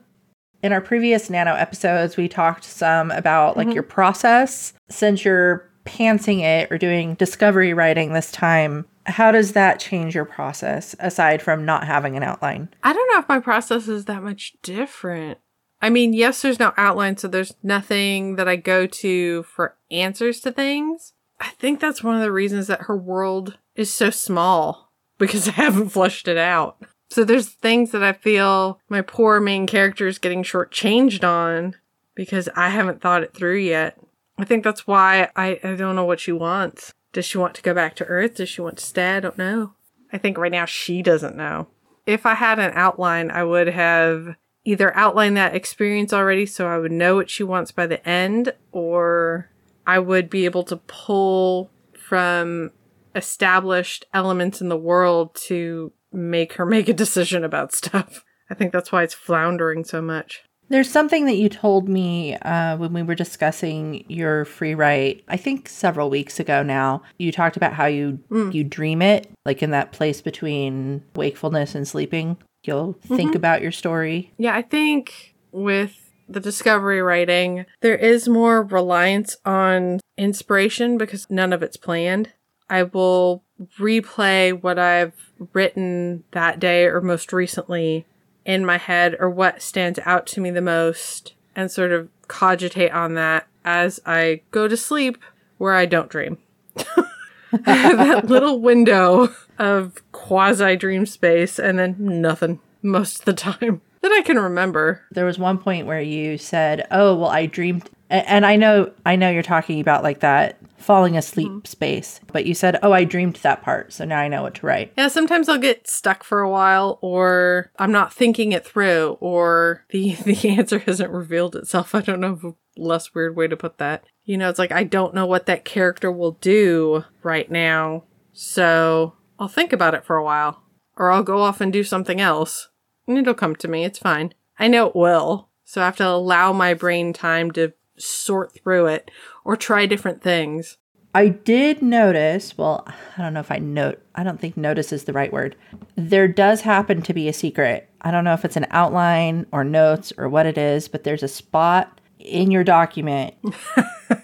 In 0.63 0.73
our 0.73 0.81
previous 0.81 1.29
nano 1.29 1.55
episodes, 1.55 2.17
we 2.17 2.27
talked 2.27 2.63
some 2.63 3.11
about 3.11 3.57
like 3.57 3.67
mm-hmm. 3.67 3.73
your 3.73 3.83
process. 3.83 4.73
Since 4.89 5.25
you're 5.25 5.69
pantsing 5.85 6.41
it 6.41 6.71
or 6.71 6.77
doing 6.77 7.15
discovery 7.15 7.73
writing 7.73 8.13
this 8.13 8.31
time, 8.31 8.85
how 9.05 9.31
does 9.31 9.53
that 9.53 9.79
change 9.79 10.13
your 10.13 10.25
process 10.25 10.95
aside 10.99 11.41
from 11.41 11.65
not 11.65 11.87
having 11.87 12.15
an 12.15 12.23
outline? 12.23 12.69
I 12.83 12.93
don't 12.93 13.11
know 13.11 13.19
if 13.19 13.27
my 13.27 13.39
process 13.39 13.87
is 13.87 14.05
that 14.05 14.21
much 14.21 14.53
different. 14.61 15.39
I 15.81 15.89
mean, 15.89 16.13
yes, 16.13 16.43
there's 16.43 16.59
no 16.59 16.73
outline, 16.77 17.17
so 17.17 17.27
there's 17.27 17.55
nothing 17.63 18.35
that 18.35 18.47
I 18.47 18.55
go 18.55 18.85
to 18.85 19.43
for 19.43 19.77
answers 19.89 20.39
to 20.41 20.51
things. 20.51 21.13
I 21.39 21.49
think 21.49 21.79
that's 21.79 22.03
one 22.03 22.15
of 22.15 22.21
the 22.21 22.31
reasons 22.31 22.67
that 22.67 22.81
her 22.81 22.95
world 22.95 23.57
is 23.75 23.91
so 23.91 24.11
small 24.11 24.91
because 25.17 25.47
I 25.47 25.51
haven't 25.53 25.89
flushed 25.89 26.27
it 26.27 26.37
out. 26.37 26.77
So 27.11 27.25
there's 27.25 27.49
things 27.49 27.91
that 27.91 28.03
I 28.03 28.13
feel 28.13 28.79
my 28.87 29.01
poor 29.01 29.41
main 29.41 29.67
character 29.67 30.07
is 30.07 30.17
getting 30.17 30.43
shortchanged 30.43 31.27
on 31.27 31.75
because 32.15 32.47
I 32.55 32.69
haven't 32.69 33.01
thought 33.01 33.21
it 33.21 33.33
through 33.33 33.57
yet. 33.57 33.99
I 34.37 34.45
think 34.45 34.63
that's 34.63 34.87
why 34.87 35.27
I, 35.35 35.59
I 35.61 35.75
don't 35.75 35.97
know 35.97 36.05
what 36.05 36.21
she 36.21 36.31
wants. 36.31 36.93
Does 37.11 37.25
she 37.25 37.37
want 37.37 37.53
to 37.55 37.61
go 37.61 37.73
back 37.73 37.97
to 37.97 38.05
Earth? 38.05 38.35
Does 38.35 38.47
she 38.47 38.61
want 38.61 38.77
to 38.77 38.85
stay? 38.85 39.17
I 39.17 39.19
don't 39.19 39.37
know. 39.37 39.73
I 40.13 40.19
think 40.19 40.37
right 40.37 40.53
now 40.53 40.63
she 40.63 41.01
doesn't 41.01 41.35
know. 41.35 41.67
If 42.05 42.25
I 42.25 42.35
had 42.35 42.59
an 42.59 42.71
outline, 42.75 43.29
I 43.29 43.43
would 43.43 43.67
have 43.67 44.37
either 44.63 44.95
outlined 44.95 45.35
that 45.35 45.53
experience 45.53 46.13
already 46.13 46.45
so 46.45 46.65
I 46.65 46.77
would 46.77 46.93
know 46.93 47.15
what 47.15 47.29
she 47.29 47.43
wants 47.43 47.73
by 47.73 47.87
the 47.87 48.07
end, 48.07 48.53
or 48.71 49.49
I 49.85 49.99
would 49.99 50.29
be 50.29 50.45
able 50.45 50.63
to 50.63 50.77
pull 50.77 51.71
from 51.93 52.71
established 53.13 54.05
elements 54.13 54.61
in 54.61 54.69
the 54.69 54.77
world 54.77 55.35
to 55.47 55.91
make 56.11 56.53
her 56.53 56.65
make 56.77 56.89
a 56.89 56.93
decision 56.93 57.43
about 57.43 57.73
stuff. 57.73 58.23
I 58.49 58.53
think 58.53 58.73
that's 58.73 58.91
why 58.91 59.03
it's 59.03 59.13
floundering 59.13 59.83
so 59.83 60.01
much. 60.01 60.43
There's 60.69 60.89
something 60.89 61.25
that 61.25 61.35
you 61.35 61.49
told 61.49 61.89
me 61.89 62.35
uh, 62.35 62.77
when 62.77 62.93
we 62.93 63.03
were 63.03 63.15
discussing 63.15 64.05
your 64.07 64.45
free 64.45 64.73
write. 64.73 65.21
I 65.27 65.35
think 65.35 65.67
several 65.67 66.09
weeks 66.09 66.39
ago 66.39 66.63
now. 66.63 67.01
You 67.17 67.33
talked 67.33 67.57
about 67.57 67.73
how 67.73 67.87
you 67.87 68.19
you 68.53 68.63
dream 68.63 69.01
it, 69.01 69.29
like 69.45 69.61
in 69.61 69.71
that 69.71 69.91
place 69.91 70.21
between 70.21 71.03
wakefulness 71.13 71.75
and 71.75 71.85
sleeping. 71.85 72.37
You'll 72.63 72.93
think 73.03 73.35
about 73.35 73.61
your 73.61 73.73
story. 73.73 74.31
Yeah, 74.37 74.55
I 74.55 74.61
think 74.61 75.35
with 75.51 76.09
the 76.29 76.39
discovery 76.39 77.01
writing, 77.01 77.65
there 77.81 77.97
is 77.97 78.29
more 78.29 78.63
reliance 78.63 79.35
on 79.43 79.99
inspiration 80.17 80.97
because 80.97 81.29
none 81.29 81.51
of 81.51 81.63
it's 81.63 81.77
planned. 81.77 82.31
I 82.69 82.83
will 82.83 83.43
replay 83.79 84.59
what 84.59 84.79
I've 84.79 85.31
written 85.53 86.23
that 86.31 86.59
day 86.59 86.85
or 86.85 87.01
most 87.01 87.33
recently 87.33 88.05
in 88.45 88.65
my 88.65 88.77
head 88.77 89.15
or 89.19 89.29
what 89.29 89.61
stands 89.61 89.99
out 90.05 90.25
to 90.27 90.41
me 90.41 90.51
the 90.51 90.61
most 90.61 91.33
and 91.55 91.69
sort 91.69 91.91
of 91.91 92.09
cogitate 92.27 92.91
on 92.91 93.15
that 93.15 93.47
as 93.63 93.99
I 94.05 94.41
go 94.51 94.67
to 94.67 94.77
sleep 94.77 95.17
where 95.57 95.75
I 95.75 95.85
don't 95.85 96.09
dream. 96.09 96.37
that 97.51 98.27
little 98.27 98.61
window 98.61 99.29
of 99.59 100.01
quasi 100.11 100.75
dream 100.75 101.05
space 101.05 101.59
and 101.59 101.77
then 101.77 101.95
nothing 101.99 102.59
most 102.81 103.19
of 103.19 103.25
the 103.25 103.33
time 103.33 103.81
that 104.01 104.11
I 104.11 104.21
can 104.21 104.39
remember. 104.39 105.03
There 105.11 105.25
was 105.25 105.37
one 105.37 105.57
point 105.57 105.85
where 105.85 106.01
you 106.01 106.37
said, 106.37 106.87
"Oh, 106.89 107.15
well, 107.15 107.29
I 107.29 107.45
dreamed," 107.45 107.89
and 108.11 108.45
I 108.45 108.55
know, 108.55 108.91
I 109.05 109.15
know 109.15 109.29
you're 109.29 109.43
talking 109.43 109.79
about 109.79 110.03
like 110.03 110.19
that 110.19 110.57
falling 110.77 111.15
asleep 111.15 111.47
mm-hmm. 111.47 111.65
space, 111.65 112.19
but 112.31 112.45
you 112.45 112.53
said, 112.53 112.77
"Oh, 112.83 112.91
I 112.91 113.03
dreamed 113.03 113.35
that 113.37 113.61
part," 113.61 113.93
so 113.93 114.05
now 114.05 114.19
I 114.19 114.27
know 114.27 114.43
what 114.43 114.55
to 114.55 114.65
write. 114.65 114.93
Yeah, 114.97 115.07
sometimes 115.07 115.47
I'll 115.47 115.57
get 115.57 115.87
stuck 115.87 116.23
for 116.23 116.41
a 116.41 116.49
while 116.49 116.99
or 117.01 117.71
I'm 117.77 117.91
not 117.91 118.13
thinking 118.13 118.51
it 118.51 118.65
through 118.65 119.17
or 119.19 119.85
the 119.89 120.15
the 120.25 120.49
answer 120.49 120.79
hasn't 120.79 121.11
revealed 121.11 121.55
itself. 121.55 121.95
I 121.95 122.01
don't 122.01 122.19
know 122.19 122.33
of 122.33 122.43
a 122.43 122.53
less 122.77 123.13
weird 123.13 123.35
way 123.35 123.47
to 123.47 123.57
put 123.57 123.77
that. 123.77 124.03
You 124.23 124.37
know, 124.37 124.49
it's 124.49 124.59
like 124.59 124.71
I 124.71 124.83
don't 124.83 125.13
know 125.13 125.25
what 125.25 125.45
that 125.45 125.65
character 125.65 126.11
will 126.11 126.37
do 126.41 127.05
right 127.23 127.49
now. 127.49 128.03
So, 128.33 129.15
I'll 129.39 129.47
think 129.47 129.73
about 129.73 129.93
it 129.93 130.05
for 130.05 130.15
a 130.15 130.23
while 130.23 130.63
or 130.97 131.11
I'll 131.11 131.23
go 131.23 131.41
off 131.41 131.61
and 131.61 131.71
do 131.71 131.83
something 131.83 132.21
else. 132.21 132.69
And 133.07 133.17
it'll 133.17 133.33
come 133.33 133.55
to 133.57 133.67
me. 133.67 133.83
It's 133.83 133.99
fine. 133.99 134.33
I 134.59 134.67
know 134.67 134.87
it 134.87 134.95
will. 134.95 135.49
So 135.65 135.81
I 135.81 135.85
have 135.85 135.97
to 135.97 136.07
allow 136.07 136.53
my 136.53 136.73
brain 136.73 137.13
time 137.13 137.51
to 137.51 137.73
sort 138.01 138.53
through 138.53 138.87
it 138.87 139.11
or 139.45 139.55
try 139.55 139.85
different 139.85 140.21
things. 140.21 140.77
I 141.13 141.27
did 141.27 141.81
notice, 141.81 142.57
well, 142.57 142.87
I 142.87 143.21
don't 143.21 143.33
know 143.33 143.41
if 143.41 143.51
I 143.51 143.57
note, 143.57 144.01
I 144.15 144.23
don't 144.23 144.39
think 144.39 144.55
notice 144.55 144.93
is 144.93 145.03
the 145.03 145.11
right 145.13 145.31
word. 145.31 145.57
There 145.97 146.27
does 146.27 146.61
happen 146.61 147.01
to 147.01 147.13
be 147.13 147.27
a 147.27 147.33
secret. 147.33 147.89
I 148.01 148.11
don't 148.11 148.23
know 148.23 148.33
if 148.33 148.45
it's 148.45 148.55
an 148.55 148.67
outline 148.71 149.45
or 149.51 149.63
notes 149.65 150.13
or 150.17 150.29
what 150.29 150.45
it 150.45 150.57
is, 150.57 150.87
but 150.87 151.03
there's 151.03 151.21
a 151.23 151.27
spot 151.27 151.99
in 152.17 152.49
your 152.49 152.63
document 152.63 153.33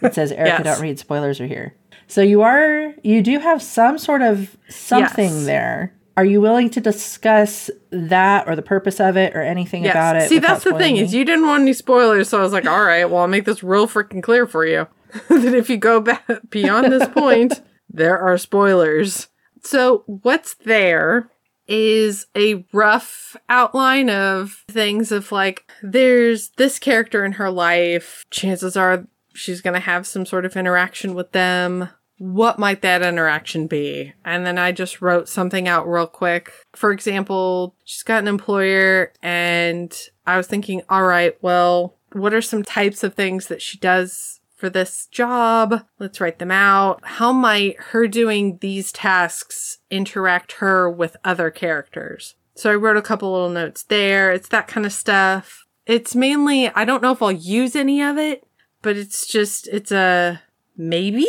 that 0.01 0.13
says 0.15 0.31
Erica 0.31 0.63
Yes. 0.63 0.63
don't 0.63 0.81
read 0.81 0.97
spoilers 0.99 1.41
are 1.41 1.47
here. 1.47 1.73
So 2.07 2.21
you 2.21 2.41
are 2.41 2.93
you 3.03 3.21
do 3.21 3.39
have 3.39 3.61
some 3.61 3.97
sort 3.97 4.21
of 4.21 4.55
something 4.69 5.25
Yes. 5.33 5.45
there. 5.45 5.93
Are 6.17 6.25
you 6.25 6.41
willing 6.41 6.71
to 6.71 6.81
discuss 6.81 7.69
that 7.91 8.47
or 8.47 8.55
the 8.55 8.63
purpose 8.63 8.99
of 8.99 9.17
it 9.17 9.35
or 9.35 9.41
anything 9.41 9.85
about 9.85 10.15
it? 10.15 10.27
See, 10.27 10.39
that's 10.39 10.63
the 10.63 10.73
thing 10.73 10.97
is 10.97 11.13
you 11.13 11.23
didn't 11.23 11.45
want 11.45 11.61
any 11.61 11.73
spoilers, 11.73 12.27
so 12.27 12.39
I 12.39 12.41
was 12.41 12.51
like, 12.51 12.65
all 12.65 12.83
right, 12.83 13.05
well, 13.05 13.21
I'll 13.21 13.27
make 13.27 13.45
this 13.45 13.61
real 13.61 13.87
freaking 13.87 14.23
clear 14.23 14.47
for 14.47 14.65
you. 14.65 14.87
that 15.29 15.53
if 15.53 15.69
you 15.69 15.77
go 15.77 16.01
back 16.01 16.27
beyond 16.49 16.91
this 16.91 17.07
point, 17.09 17.61
there 17.89 18.17
are 18.17 18.35
spoilers. 18.39 19.27
So 19.63 20.03
what's 20.07 20.55
there 20.55 21.29
is 21.67 22.25
a 22.35 22.65
rough 22.73 23.35
outline 23.47 24.09
of 24.09 24.63
things 24.67 25.11
of 25.11 25.31
like, 25.31 25.69
there's 25.83 26.49
this 26.57 26.79
character 26.79 27.25
in 27.25 27.33
her 27.33 27.51
life. 27.51 28.25
Chances 28.31 28.75
are 28.75 29.05
she's 29.35 29.61
going 29.61 29.75
to 29.75 29.79
have 29.79 30.07
some 30.07 30.25
sort 30.25 30.45
of 30.45 30.57
interaction 30.57 31.13
with 31.13 31.31
them. 31.31 31.89
What 32.17 32.57
might 32.57 32.81
that 32.81 33.03
interaction 33.03 33.67
be? 33.67 34.13
And 34.25 34.45
then 34.45 34.57
I 34.57 34.71
just 34.71 35.01
wrote 35.01 35.29
something 35.29 35.67
out 35.67 35.87
real 35.87 36.07
quick. 36.07 36.51
For 36.73 36.91
example, 36.91 37.75
she's 37.83 38.03
got 38.03 38.19
an 38.19 38.27
employer, 38.27 39.13
and 39.21 39.95
I 40.25 40.37
was 40.37 40.47
thinking, 40.47 40.81
all 40.89 41.03
right, 41.03 41.37
well, 41.41 41.95
what 42.13 42.33
are 42.33 42.41
some 42.41 42.63
types 42.63 43.03
of 43.03 43.13
things 43.13 43.47
that 43.47 43.61
she 43.61 43.77
does 43.77 44.39
for 44.55 44.69
this 44.69 45.05
job? 45.07 45.85
Let's 45.99 46.19
write 46.19 46.39
them 46.39 46.51
out. 46.51 47.01
How 47.03 47.31
might 47.31 47.79
her 47.79 48.07
doing 48.07 48.57
these 48.61 48.91
tasks 48.91 49.77
interact 49.91 50.53
her 50.53 50.89
with 50.89 51.17
other 51.23 51.51
characters? 51.51 52.35
So 52.55 52.71
I 52.71 52.75
wrote 52.75 52.97
a 52.97 53.03
couple 53.03 53.31
little 53.31 53.49
notes 53.49 53.83
there. 53.83 54.31
It's 54.31 54.49
that 54.49 54.67
kind 54.67 54.85
of 54.85 54.91
stuff. 54.91 55.65
It's 55.85 56.15
mainly, 56.15 56.69
I 56.69 56.85
don't 56.85 57.03
know 57.03 57.11
if 57.11 57.21
I'll 57.21 57.31
use 57.31 57.75
any 57.75 58.01
of 58.01 58.17
it, 58.17 58.47
but 58.81 58.97
it's 58.97 59.27
just, 59.27 59.67
it's 59.67 59.91
a 59.91 60.41
maybe. 60.75 61.27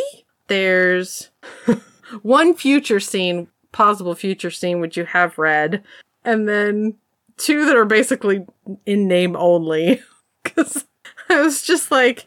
There's 0.49 1.29
one 2.21 2.53
future 2.55 2.99
scene, 2.99 3.47
possible 3.71 4.15
future 4.15 4.51
scene, 4.51 4.81
which 4.81 4.97
you 4.97 5.05
have 5.05 5.37
read, 5.37 5.83
and 6.25 6.49
then 6.49 6.95
two 7.37 7.65
that 7.65 7.77
are 7.77 7.85
basically 7.85 8.45
in 8.85 9.07
name 9.07 9.35
only. 9.35 10.01
Because 10.41 10.85
I 11.29 11.41
was 11.41 11.63
just 11.63 11.91
like, 11.91 12.25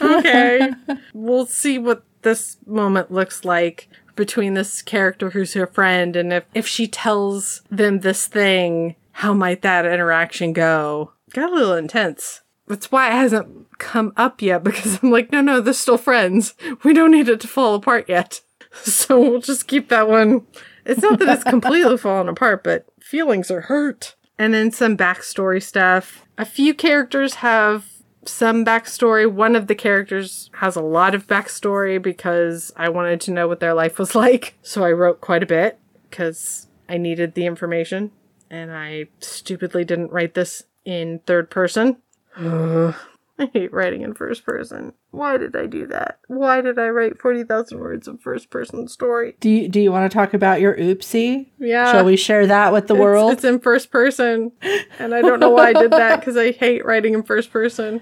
okay, 0.00 0.70
we'll 1.12 1.44
see 1.44 1.76
what 1.76 2.04
this 2.22 2.56
moment 2.66 3.10
looks 3.10 3.44
like 3.44 3.88
between 4.14 4.54
this 4.54 4.80
character 4.80 5.30
who's 5.30 5.54
her 5.54 5.66
friend, 5.66 6.14
and 6.14 6.32
if, 6.32 6.44
if 6.54 6.66
she 6.66 6.86
tells 6.86 7.62
them 7.68 8.00
this 8.00 8.28
thing, 8.28 8.94
how 9.10 9.34
might 9.34 9.62
that 9.62 9.84
interaction 9.84 10.52
go? 10.52 11.12
Got 11.34 11.50
a 11.50 11.54
little 11.54 11.74
intense. 11.74 12.42
That's 12.68 12.92
why 12.92 13.08
it 13.08 13.14
hasn't 13.14 13.78
come 13.78 14.12
up 14.16 14.42
yet 14.42 14.62
because 14.64 14.98
I'm 15.02 15.10
like, 15.10 15.32
no, 15.32 15.40
no, 15.40 15.60
they're 15.60 15.72
still 15.72 15.98
friends. 15.98 16.54
We 16.84 16.92
don't 16.92 17.12
need 17.12 17.28
it 17.28 17.40
to 17.40 17.48
fall 17.48 17.74
apart 17.74 18.08
yet. 18.08 18.40
So 18.84 19.18
we'll 19.18 19.40
just 19.40 19.66
keep 19.66 19.88
that 19.88 20.08
one. 20.08 20.46
It's 20.84 21.00
not 21.00 21.18
that 21.18 21.28
it's 21.28 21.42
completely 21.42 21.96
fallen 21.98 22.28
apart, 22.28 22.62
but 22.62 22.84
feelings 23.00 23.50
are 23.50 23.62
hurt. 23.62 24.14
And 24.38 24.52
then 24.52 24.70
some 24.70 24.96
backstory 24.96 25.62
stuff. 25.62 26.26
A 26.36 26.44
few 26.44 26.74
characters 26.74 27.36
have 27.36 27.86
some 28.24 28.64
backstory. 28.64 29.28
One 29.28 29.56
of 29.56 29.66
the 29.66 29.74
characters 29.74 30.50
has 30.54 30.76
a 30.76 30.82
lot 30.82 31.14
of 31.14 31.26
backstory 31.26 32.00
because 32.00 32.70
I 32.76 32.90
wanted 32.90 33.22
to 33.22 33.32
know 33.32 33.48
what 33.48 33.60
their 33.60 33.74
life 33.74 33.98
was 33.98 34.14
like. 34.24 34.54
So 34.62 34.84
I 34.84 34.92
wrote 34.92 35.22
quite 35.22 35.42
a 35.42 35.46
bit 35.46 35.78
because 36.10 36.68
I 36.88 36.98
needed 36.98 37.34
the 37.34 37.46
information. 37.46 38.12
And 38.50 38.70
I 38.70 39.06
stupidly 39.20 39.84
didn't 39.84 40.12
write 40.12 40.34
this 40.34 40.64
in 40.84 41.20
third 41.26 41.50
person. 41.50 41.96
Uh, 42.38 42.92
I 43.40 43.48
hate 43.52 43.72
writing 43.72 44.02
in 44.02 44.14
first 44.14 44.44
person. 44.44 44.92
Why 45.12 45.36
did 45.38 45.54
I 45.54 45.66
do 45.66 45.86
that? 45.86 46.18
Why 46.26 46.60
did 46.60 46.76
I 46.76 46.88
write 46.88 47.18
40,000 47.20 47.78
words 47.78 48.08
of 48.08 48.20
first 48.20 48.50
person 48.50 48.88
story? 48.88 49.36
Do 49.38 49.48
you, 49.48 49.68
do 49.68 49.80
you 49.80 49.92
want 49.92 50.10
to 50.10 50.14
talk 50.16 50.34
about 50.34 50.60
your 50.60 50.76
oopsie? 50.76 51.46
Yeah. 51.60 51.92
Shall 51.92 52.04
we 52.04 52.16
share 52.16 52.48
that 52.48 52.72
with 52.72 52.88
the 52.88 52.94
It's- 52.94 53.04
world? 53.04 53.32
It's, 53.32 53.44
in 53.44 53.60
first 53.60 53.92
person. 53.92 54.50
And 54.98 55.14
I 55.14 55.20
don't 55.22 55.38
know 55.38 55.50
why 55.50 55.68
I 55.68 55.72
did 55.72 55.92
that 55.92 56.18
because 56.18 56.36
I 56.36 56.50
hate 56.50 56.84
writing 56.84 57.14
in 57.14 57.22
first 57.22 57.52
person. 57.52 58.00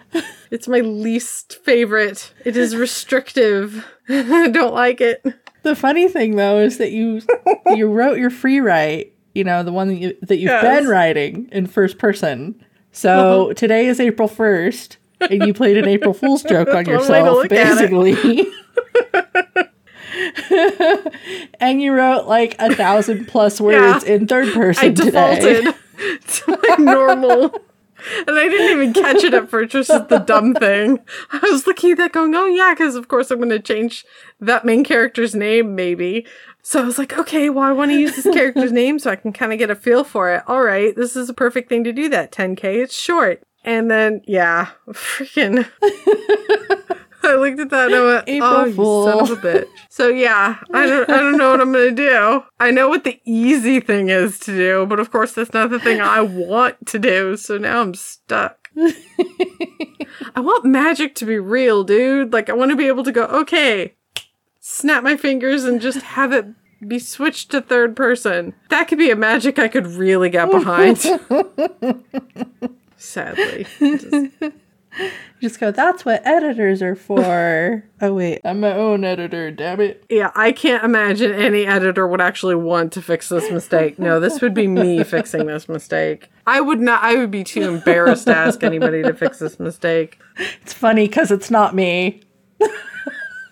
It's 0.51 0.68
my 0.68 0.81
least 0.81 1.59
favorite. 1.64 2.33
It 2.46 2.57
is 2.57 2.75
restrictive. 2.75 3.85
I 4.09 4.49
don't 4.53 4.72
like 4.75 5.03
it. 5.03 5.22
The 5.64 5.77
funny 5.77 6.09
thing 6.09 6.37
though 6.37 6.59
is 6.61 6.79
that 6.79 6.92
you 6.92 7.20
you 7.75 7.88
wrote 7.90 8.18
your 8.18 8.31
free 8.31 8.61
write, 8.61 9.12
you 9.35 9.44
know, 9.44 9.62
the 9.64 9.72
one 9.72 9.88
that, 9.88 9.96
you, 9.96 10.16
that 10.22 10.37
you've 10.38 10.49
Yes. 10.49 10.62
been 10.62 10.88
writing 10.88 11.49
in 11.53 11.66
first 11.66 11.99
person. 11.99 12.64
So 12.96 13.42
uh-huh. 13.44 13.54
today 13.54 13.88
is 13.88 14.00
April 14.00 14.26
1st 14.26 14.96
and 15.20 15.46
you 15.46 15.52
played 15.52 15.76
an 15.76 15.87
April 15.87 16.14
Fool's 16.14 16.42
joke 16.48 16.68
on 16.68 16.87
yourself 16.87 17.28
look 17.28 17.52
at 17.52 17.82
it. 17.82 17.90
basically. 17.90 18.46
and 21.61 21.82
you 21.82 21.92
wrote 21.92 22.26
like 22.26 22.56
a 22.59 22.74
thousand 22.74 23.28
plus 23.28 23.61
words 23.61 24.02
in 24.02 24.26
third 24.26 24.50
person 24.54 24.87
I 24.87 24.88
today. 24.94 25.11
defaulted 25.11 25.74
to 26.26 26.59
my 26.68 26.76
normal. 26.78 27.61
And 28.26 28.38
I 28.38 28.48
didn't 28.48 28.70
even 28.70 28.92
catch 28.92 29.24
it 29.24 29.34
at 29.34 29.48
first, 29.48 29.74
which 29.74 29.88
is 29.88 29.88
the 29.88 30.22
dumb 30.24 30.54
thing. 30.54 31.00
I 31.30 31.40
was 31.50 31.66
looking 31.66 31.92
at 31.92 31.98
that 31.98 32.12
going, 32.12 32.34
oh 32.34 32.46
yeah, 32.46 32.74
because 32.74 32.94
of 32.94 33.08
course 33.08 33.30
I'm 33.30 33.38
going 33.38 33.50
to 33.50 33.58
change 33.58 34.04
that 34.40 34.64
main 34.64 34.84
character's 34.84 35.34
name, 35.34 35.74
maybe. 35.74 36.26
So 36.62 36.82
I 36.82 36.84
was 36.84 36.98
like, 36.98 37.16
okay, 37.16 37.48
well, 37.48 37.64
I 37.64 37.72
want 37.72 37.90
to 37.92 37.98
use 37.98 38.16
this 38.16 38.34
character's 38.34 38.72
name 38.82 38.98
so 38.98 39.10
I 39.10 39.16
can 39.16 39.32
kind 39.32 39.52
of 39.52 39.58
get 39.58 39.70
a 39.70 39.76
feel 39.76 40.04
for 40.04 40.34
it. 40.34 40.42
All 40.46 40.62
right, 40.62 40.94
this 40.94 41.16
is 41.16 41.28
a 41.28 41.34
perfect 41.34 41.68
thing 41.68 41.84
to 41.84 41.92
do 41.92 42.08
that. 42.08 42.32
10K, 42.32 42.82
it's 42.82 42.96
short. 42.98 43.42
And 43.64 43.90
then, 43.90 44.22
yeah, 44.26 44.70
freaking. 44.88 45.68
I 47.22 47.35
looked 47.35 47.61
at 47.61 47.70
that 47.70 47.87
and 47.87 47.94
I 47.94 48.05
went, 48.05 48.29
April 48.29 48.50
oh, 48.50 48.64
you 48.64 48.74
son 49.12 49.20
of 49.20 49.31
a 49.31 49.37
bitch. 49.48 49.68
So 49.88 50.09
yeah, 50.09 50.59
I 50.72 50.87
don't, 50.87 51.11
I 51.11 51.16
don't 51.18 51.37
know 51.37 51.50
what 51.50 51.61
I'm 51.61 51.72
gonna 51.72 51.90
do. 51.90 52.42
I 52.61 52.70
know 52.70 52.88
what 52.88 53.05
the 53.05 53.20
easy 53.24 53.81
thing 53.81 54.09
is 54.09 54.38
to 54.40 54.57
do, 54.57 54.87
but 54.87 55.00
of 55.00 55.11
course 55.11 55.33
that's 55.33 55.52
not 55.52 55.70
the 55.70 55.81
thing 55.81 56.00
I 56.00 56.20
want 56.20 56.87
to 56.88 56.98
do. 56.98 57.37
So 57.37 57.59
now 57.59 57.81
I'm 57.81 57.94
stuck. 57.94 58.70
I 58.76 60.40
want 60.40 60.64
magic 60.64 61.14
to 61.16 61.24
be 61.24 61.38
real, 61.38 61.85
dude. 61.85 62.33
Like 62.33 62.50
I 62.50 62.52
want 62.52 62.70
to 62.70 62.76
be 62.76 62.87
able 62.87 63.05
to 63.05 63.12
go, 63.12 63.24
okay, 63.24 63.94
snap 64.61 65.02
my 65.02 65.16
fingers 65.16 65.64
and 65.64 65.81
just 65.81 66.02
have 66.02 66.33
it 66.33 66.46
be 66.87 66.98
switched 66.98 67.50
to 67.52 67.61
third 67.61 67.96
person. 67.96 68.55
That 68.68 68.88
could 68.88 68.98
be 68.98 69.11
a 69.11 69.16
magic 69.16 69.59
I 69.59 69.68
could 69.68 69.87
really 69.87 70.29
get 70.29 70.50
behind. 70.50 70.98
Sadly. 72.96 73.66
Just- 73.79 74.52
Just 75.40 75.61
go, 75.61 75.70
that's 75.70 76.04
what 76.04 76.26
editors 76.26 76.80
are 76.80 76.96
for. 76.96 77.85
oh 78.00 78.14
wait, 78.14 78.40
I'm 78.44 78.61
my 78.61 78.72
own 78.72 79.04
editor, 79.04 79.50
damn 79.50 79.80
it. 79.80 80.04
Yeah, 80.09 80.30
I 80.35 80.52
can't 80.52 80.85
imagine 80.85 81.32
any 81.32 81.66
editor 81.66 82.06
would 82.06 82.20
actually 82.20 82.54
want 82.54 82.92
to 82.94 83.02
fix 83.02 83.28
this 83.28 83.50
mistake. 83.50 83.98
No, 83.98 84.18
this 84.18 84.40
would 84.40 84.54
be 84.54 84.66
me 84.66 85.04
fixing 85.04 85.46
this 85.46 85.68
mistake. 85.68 86.30
I 86.46 86.61
would 86.61 86.80
not, 86.80 87.02
I 87.02 87.16
would 87.16 87.30
be 87.30 87.44
too 87.44 87.62
embarrassed 87.62 88.26
to 88.26 88.37
ask 88.37 88.62
anybody 88.62 89.02
to 89.02 89.12
fix 89.12 89.38
this 89.38 89.61
mistake. 89.61 90.18
It's 90.62 90.72
funny 90.72 91.06
because 91.06 91.30
it's 91.30 91.50
not 91.50 91.74
me. 91.74 92.22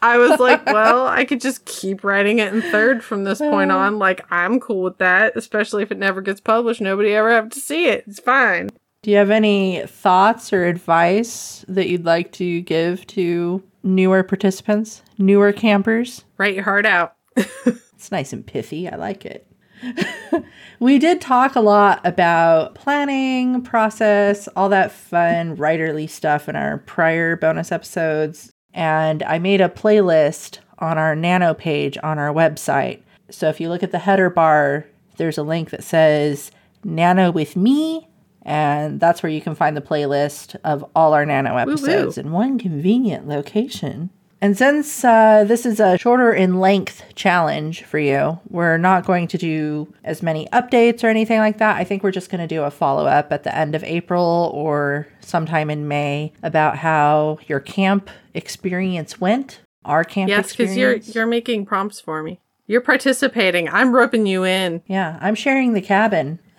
I 0.05 0.19
was 0.19 0.39
like, 0.39 0.67
well, 0.67 1.07
I 1.07 1.25
could 1.25 1.41
just 1.41 1.65
keep 1.65 2.05
writing 2.05 2.39
it 2.39 2.53
in 2.53 2.61
third 2.61 3.03
from 3.03 3.25
this 3.25 3.39
point 3.39 3.71
uh. 3.71 3.79
on. 3.79 3.99
Like, 3.99 4.27
I'm 4.31 4.61
cool 4.61 4.83
with 4.83 4.99
that, 4.99 5.35
especially 5.35 5.83
if 5.83 5.91
it 5.91 5.99
never 5.99 6.21
gets 6.21 6.43
published. 6.43 6.83
Nobody 6.83 7.15
ever 7.15 7.31
have 7.31 7.49
to 7.49 7.59
see 7.59 7.87
it. 7.87 8.05
It's 8.07 8.21
fine. 8.21 8.69
Do 9.05 9.11
you 9.11 9.19
have 9.19 9.31
any 9.31 9.83
thoughts 9.87 10.51
or 10.51 10.65
advice 10.65 11.63
that 11.69 11.91
you'd 11.91 12.07
like 12.07 12.33
to 12.33 12.63
give 12.63 13.07
to 13.09 13.63
newer 13.83 14.23
participants, 14.23 15.03
newer 15.19 15.53
campers? 15.53 16.25
Write 16.39 16.55
your 16.55 16.65
heart 16.65 16.87
out. 16.87 17.15
It's 17.95 18.11
nice 18.11 18.35
and 18.35 18.47
pithy. 18.47 18.87
I 18.87 18.97
like 18.97 19.25
it. 19.25 19.47
we 20.81 20.99
did 20.99 21.23
talk 21.23 21.55
a 21.55 21.61
lot 21.61 22.01
about 22.05 22.75
planning, 22.75 23.63
process, 23.63 24.47
all 24.49 24.69
that 24.69 24.93
fun 24.93 25.57
writerly 25.57 26.09
stuff 26.09 26.47
in 26.47 26.57
our 26.57 26.79
prior 26.79 27.35
bonus 27.35 27.73
episodes. 27.73 28.53
And 28.75 29.23
I 29.23 29.39
made 29.39 29.63
a 29.63 29.71
playlist 29.71 30.59
on 30.79 30.99
our 30.99 31.17
Nano 31.17 31.55
page 31.55 31.97
on 32.03 32.19
our 32.19 32.33
website. 32.33 33.01
So 33.31 33.49
if 33.49 33.59
you 33.59 33.71
look 33.71 33.83
at 33.83 33.91
the 33.91 34.01
header 34.01 34.29
bar, 34.29 34.87
there's 35.17 35.39
a 35.39 35.43
link 35.43 35.71
that 35.71 35.85
says 35.85 36.51
Nano 36.85 37.31
with 37.31 37.57
me. 37.57 38.09
And 38.45 39.01
that's 39.01 39.23
where 39.23 39.33
you 39.33 39.41
can 39.41 39.55
find 39.55 39.77
the 39.77 39.81
playlist 39.81 40.57
of 40.65 40.85
all 40.95 41.15
our 41.15 41.25
Nano 41.25 41.57
episodes 41.57 42.19
in 42.19 42.31
one 42.31 42.59
convenient 42.59 43.27
location. 43.27 44.11
And 44.45 44.59
since 44.59 45.03
uh, 45.03 45.45
this 45.45 45.65
is 45.65 45.81
a 45.81 45.97
shorter 45.97 46.31
in 46.31 46.61
length 46.61 47.03
challenge 47.15 47.83
for 47.85 47.99
you, 47.99 48.39
we're 48.51 48.77
not 48.77 49.07
going 49.07 49.27
to 49.29 49.39
do 49.39 49.91
as 50.05 50.23
many 50.23 50.47
updates 50.53 51.03
or 51.03 51.07
anything 51.07 51.39
like 51.39 51.57
that. 51.59 51.77
I 51.77 51.85
think 51.85 52.03
we're 52.03 52.11
just 52.11 52.29
going 52.29 52.47
to 52.47 52.47
do 52.47 52.63
a 52.63 52.71
follow 52.71 53.07
up 53.07 53.33
at 53.33 53.45
the 53.45 53.57
end 53.57 53.75
of 53.75 53.83
April 53.85 54.51
or 54.53 55.09
sometime 55.21 55.71
in 55.71 55.89
May 55.89 56.35
about 56.43 56.77
how 56.77 57.39
your 57.47 57.59
camp 57.59 58.11
experience 58.35 59.19
went. 59.19 59.61
Our 59.87 60.05
camp 60.05 60.29
yes, 60.29 60.55
because 60.55 60.77
you're 60.77 60.97
you're 60.97 61.27
making 61.27 61.65
prompts 61.65 61.99
for 61.99 62.23
me. 62.23 62.39
You're 62.67 62.83
participating. 62.83 63.71
I'm 63.71 63.95
roping 63.95 64.27
you 64.27 64.45
in. 64.45 64.83
Yeah, 64.87 65.19
I'm 65.23 65.35
sharing 65.35 65.73
the 65.73 65.81
cabin. 65.81 66.39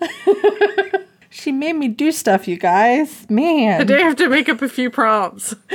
she 1.36 1.52
made 1.52 1.74
me 1.74 1.88
do 1.88 2.10
stuff, 2.12 2.48
you 2.48 2.56
guys. 2.56 3.28
Man. 3.28 3.80
Today 3.80 4.00
I 4.00 4.06
have 4.06 4.16
to 4.16 4.30
make 4.30 4.48
up 4.48 4.62
a 4.62 4.68
few 4.70 4.90
prompts. 4.90 5.54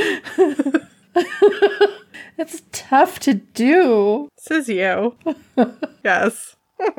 it's 2.35 2.63
tough 2.71 3.19
to 3.19 3.35
do. 3.35 4.27
Says 4.37 4.67
you. 4.67 5.15
yes. 6.03 6.55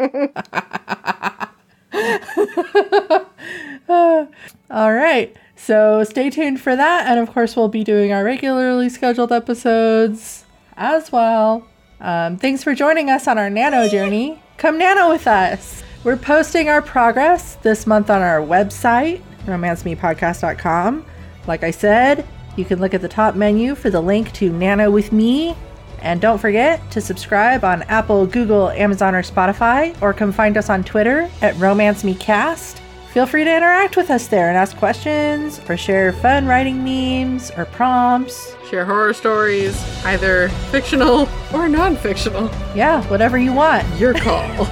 All 4.70 4.94
right. 4.94 5.36
So 5.56 6.04
stay 6.04 6.30
tuned 6.30 6.60
for 6.60 6.76
that. 6.76 7.06
And 7.08 7.18
of 7.18 7.32
course, 7.32 7.56
we'll 7.56 7.66
be 7.66 7.82
doing 7.82 8.12
our 8.12 8.22
regularly 8.22 8.88
scheduled 8.88 9.32
episodes 9.32 10.44
as 10.76 11.10
well. 11.10 11.66
Um, 12.00 12.36
thanks 12.36 12.62
for 12.62 12.76
joining 12.76 13.10
us 13.10 13.26
on 13.26 13.38
our 13.38 13.50
nano 13.50 13.88
journey. 13.88 14.40
Come 14.56 14.78
nano 14.78 15.08
with 15.08 15.26
us. 15.26 15.82
We're 16.04 16.16
posting 16.16 16.68
our 16.68 16.82
progress 16.82 17.54
this 17.62 17.86
month 17.86 18.10
on 18.10 18.22
our 18.22 18.40
website, 18.40 19.22
romancemepodcast.com. 19.46 21.06
Like 21.46 21.62
I 21.62 21.70
said, 21.70 22.26
you 22.56 22.64
can 22.64 22.80
look 22.80 22.92
at 22.92 23.02
the 23.02 23.08
top 23.08 23.36
menu 23.36 23.76
for 23.76 23.88
the 23.88 24.00
link 24.00 24.32
to 24.32 24.50
Nano 24.50 24.90
with 24.90 25.12
Me. 25.12 25.56
And 26.00 26.20
don't 26.20 26.38
forget 26.38 26.90
to 26.90 27.00
subscribe 27.00 27.62
on 27.62 27.82
Apple, 27.82 28.26
Google, 28.26 28.70
Amazon, 28.70 29.14
or 29.14 29.22
Spotify, 29.22 29.96
or 30.02 30.12
come 30.12 30.32
find 30.32 30.56
us 30.56 30.68
on 30.68 30.82
Twitter 30.82 31.30
at 31.40 31.56
Romance 31.58 32.02
Me 32.02 32.16
Cast. 32.16 32.81
Feel 33.12 33.26
free 33.26 33.44
to 33.44 33.54
interact 33.54 33.98
with 33.98 34.08
us 34.08 34.26
there 34.28 34.48
and 34.48 34.56
ask 34.56 34.74
questions 34.78 35.60
or 35.68 35.76
share 35.76 36.14
fun 36.14 36.46
writing 36.46 36.82
memes 36.82 37.50
or 37.58 37.66
prompts. 37.66 38.56
Share 38.70 38.86
horror 38.86 39.12
stories, 39.12 39.76
either 40.06 40.48
fictional 40.70 41.28
or 41.52 41.68
non 41.68 41.94
fictional. 41.94 42.50
Yeah, 42.74 43.02
whatever 43.10 43.36
you 43.36 43.52
want. 43.52 43.86
Your 44.00 44.14
call. 44.18 44.64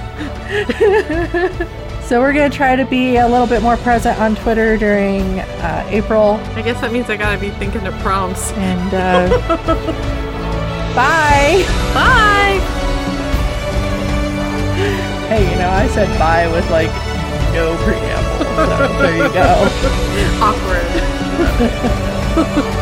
So 2.01 2.19
we're 2.19 2.33
going 2.33 2.49
to 2.49 2.57
try 2.57 2.75
to 2.75 2.83
be 2.83 3.17
a 3.17 3.27
little 3.27 3.45
bit 3.45 3.61
more 3.61 3.77
present 3.77 4.19
on 4.19 4.35
Twitter 4.35 4.75
during 4.75 5.39
uh, 5.39 5.85
April. 5.89 6.33
I 6.55 6.63
guess 6.63 6.81
that 6.81 6.91
means 6.91 7.09
I 7.11 7.17
gotta 7.17 7.39
be 7.39 7.51
thinking 7.51 7.85
of 7.87 7.93
prompts. 7.99 8.51
And 8.53 8.93
uh, 8.93 9.29
bye. 10.95 11.63
Bye! 11.93 12.59
Hey, 15.29 15.49
you 15.49 15.57
know, 15.59 15.69
I 15.69 15.87
said 15.89 16.09
bye 16.19 16.51
with 16.51 16.69
like 16.71 16.89
no 17.53 17.75
preamble. 17.83 18.45
So 18.55 18.87
there 19.01 19.17
you 19.17 19.29
go. 19.33 19.47
Awkward. 20.41 20.87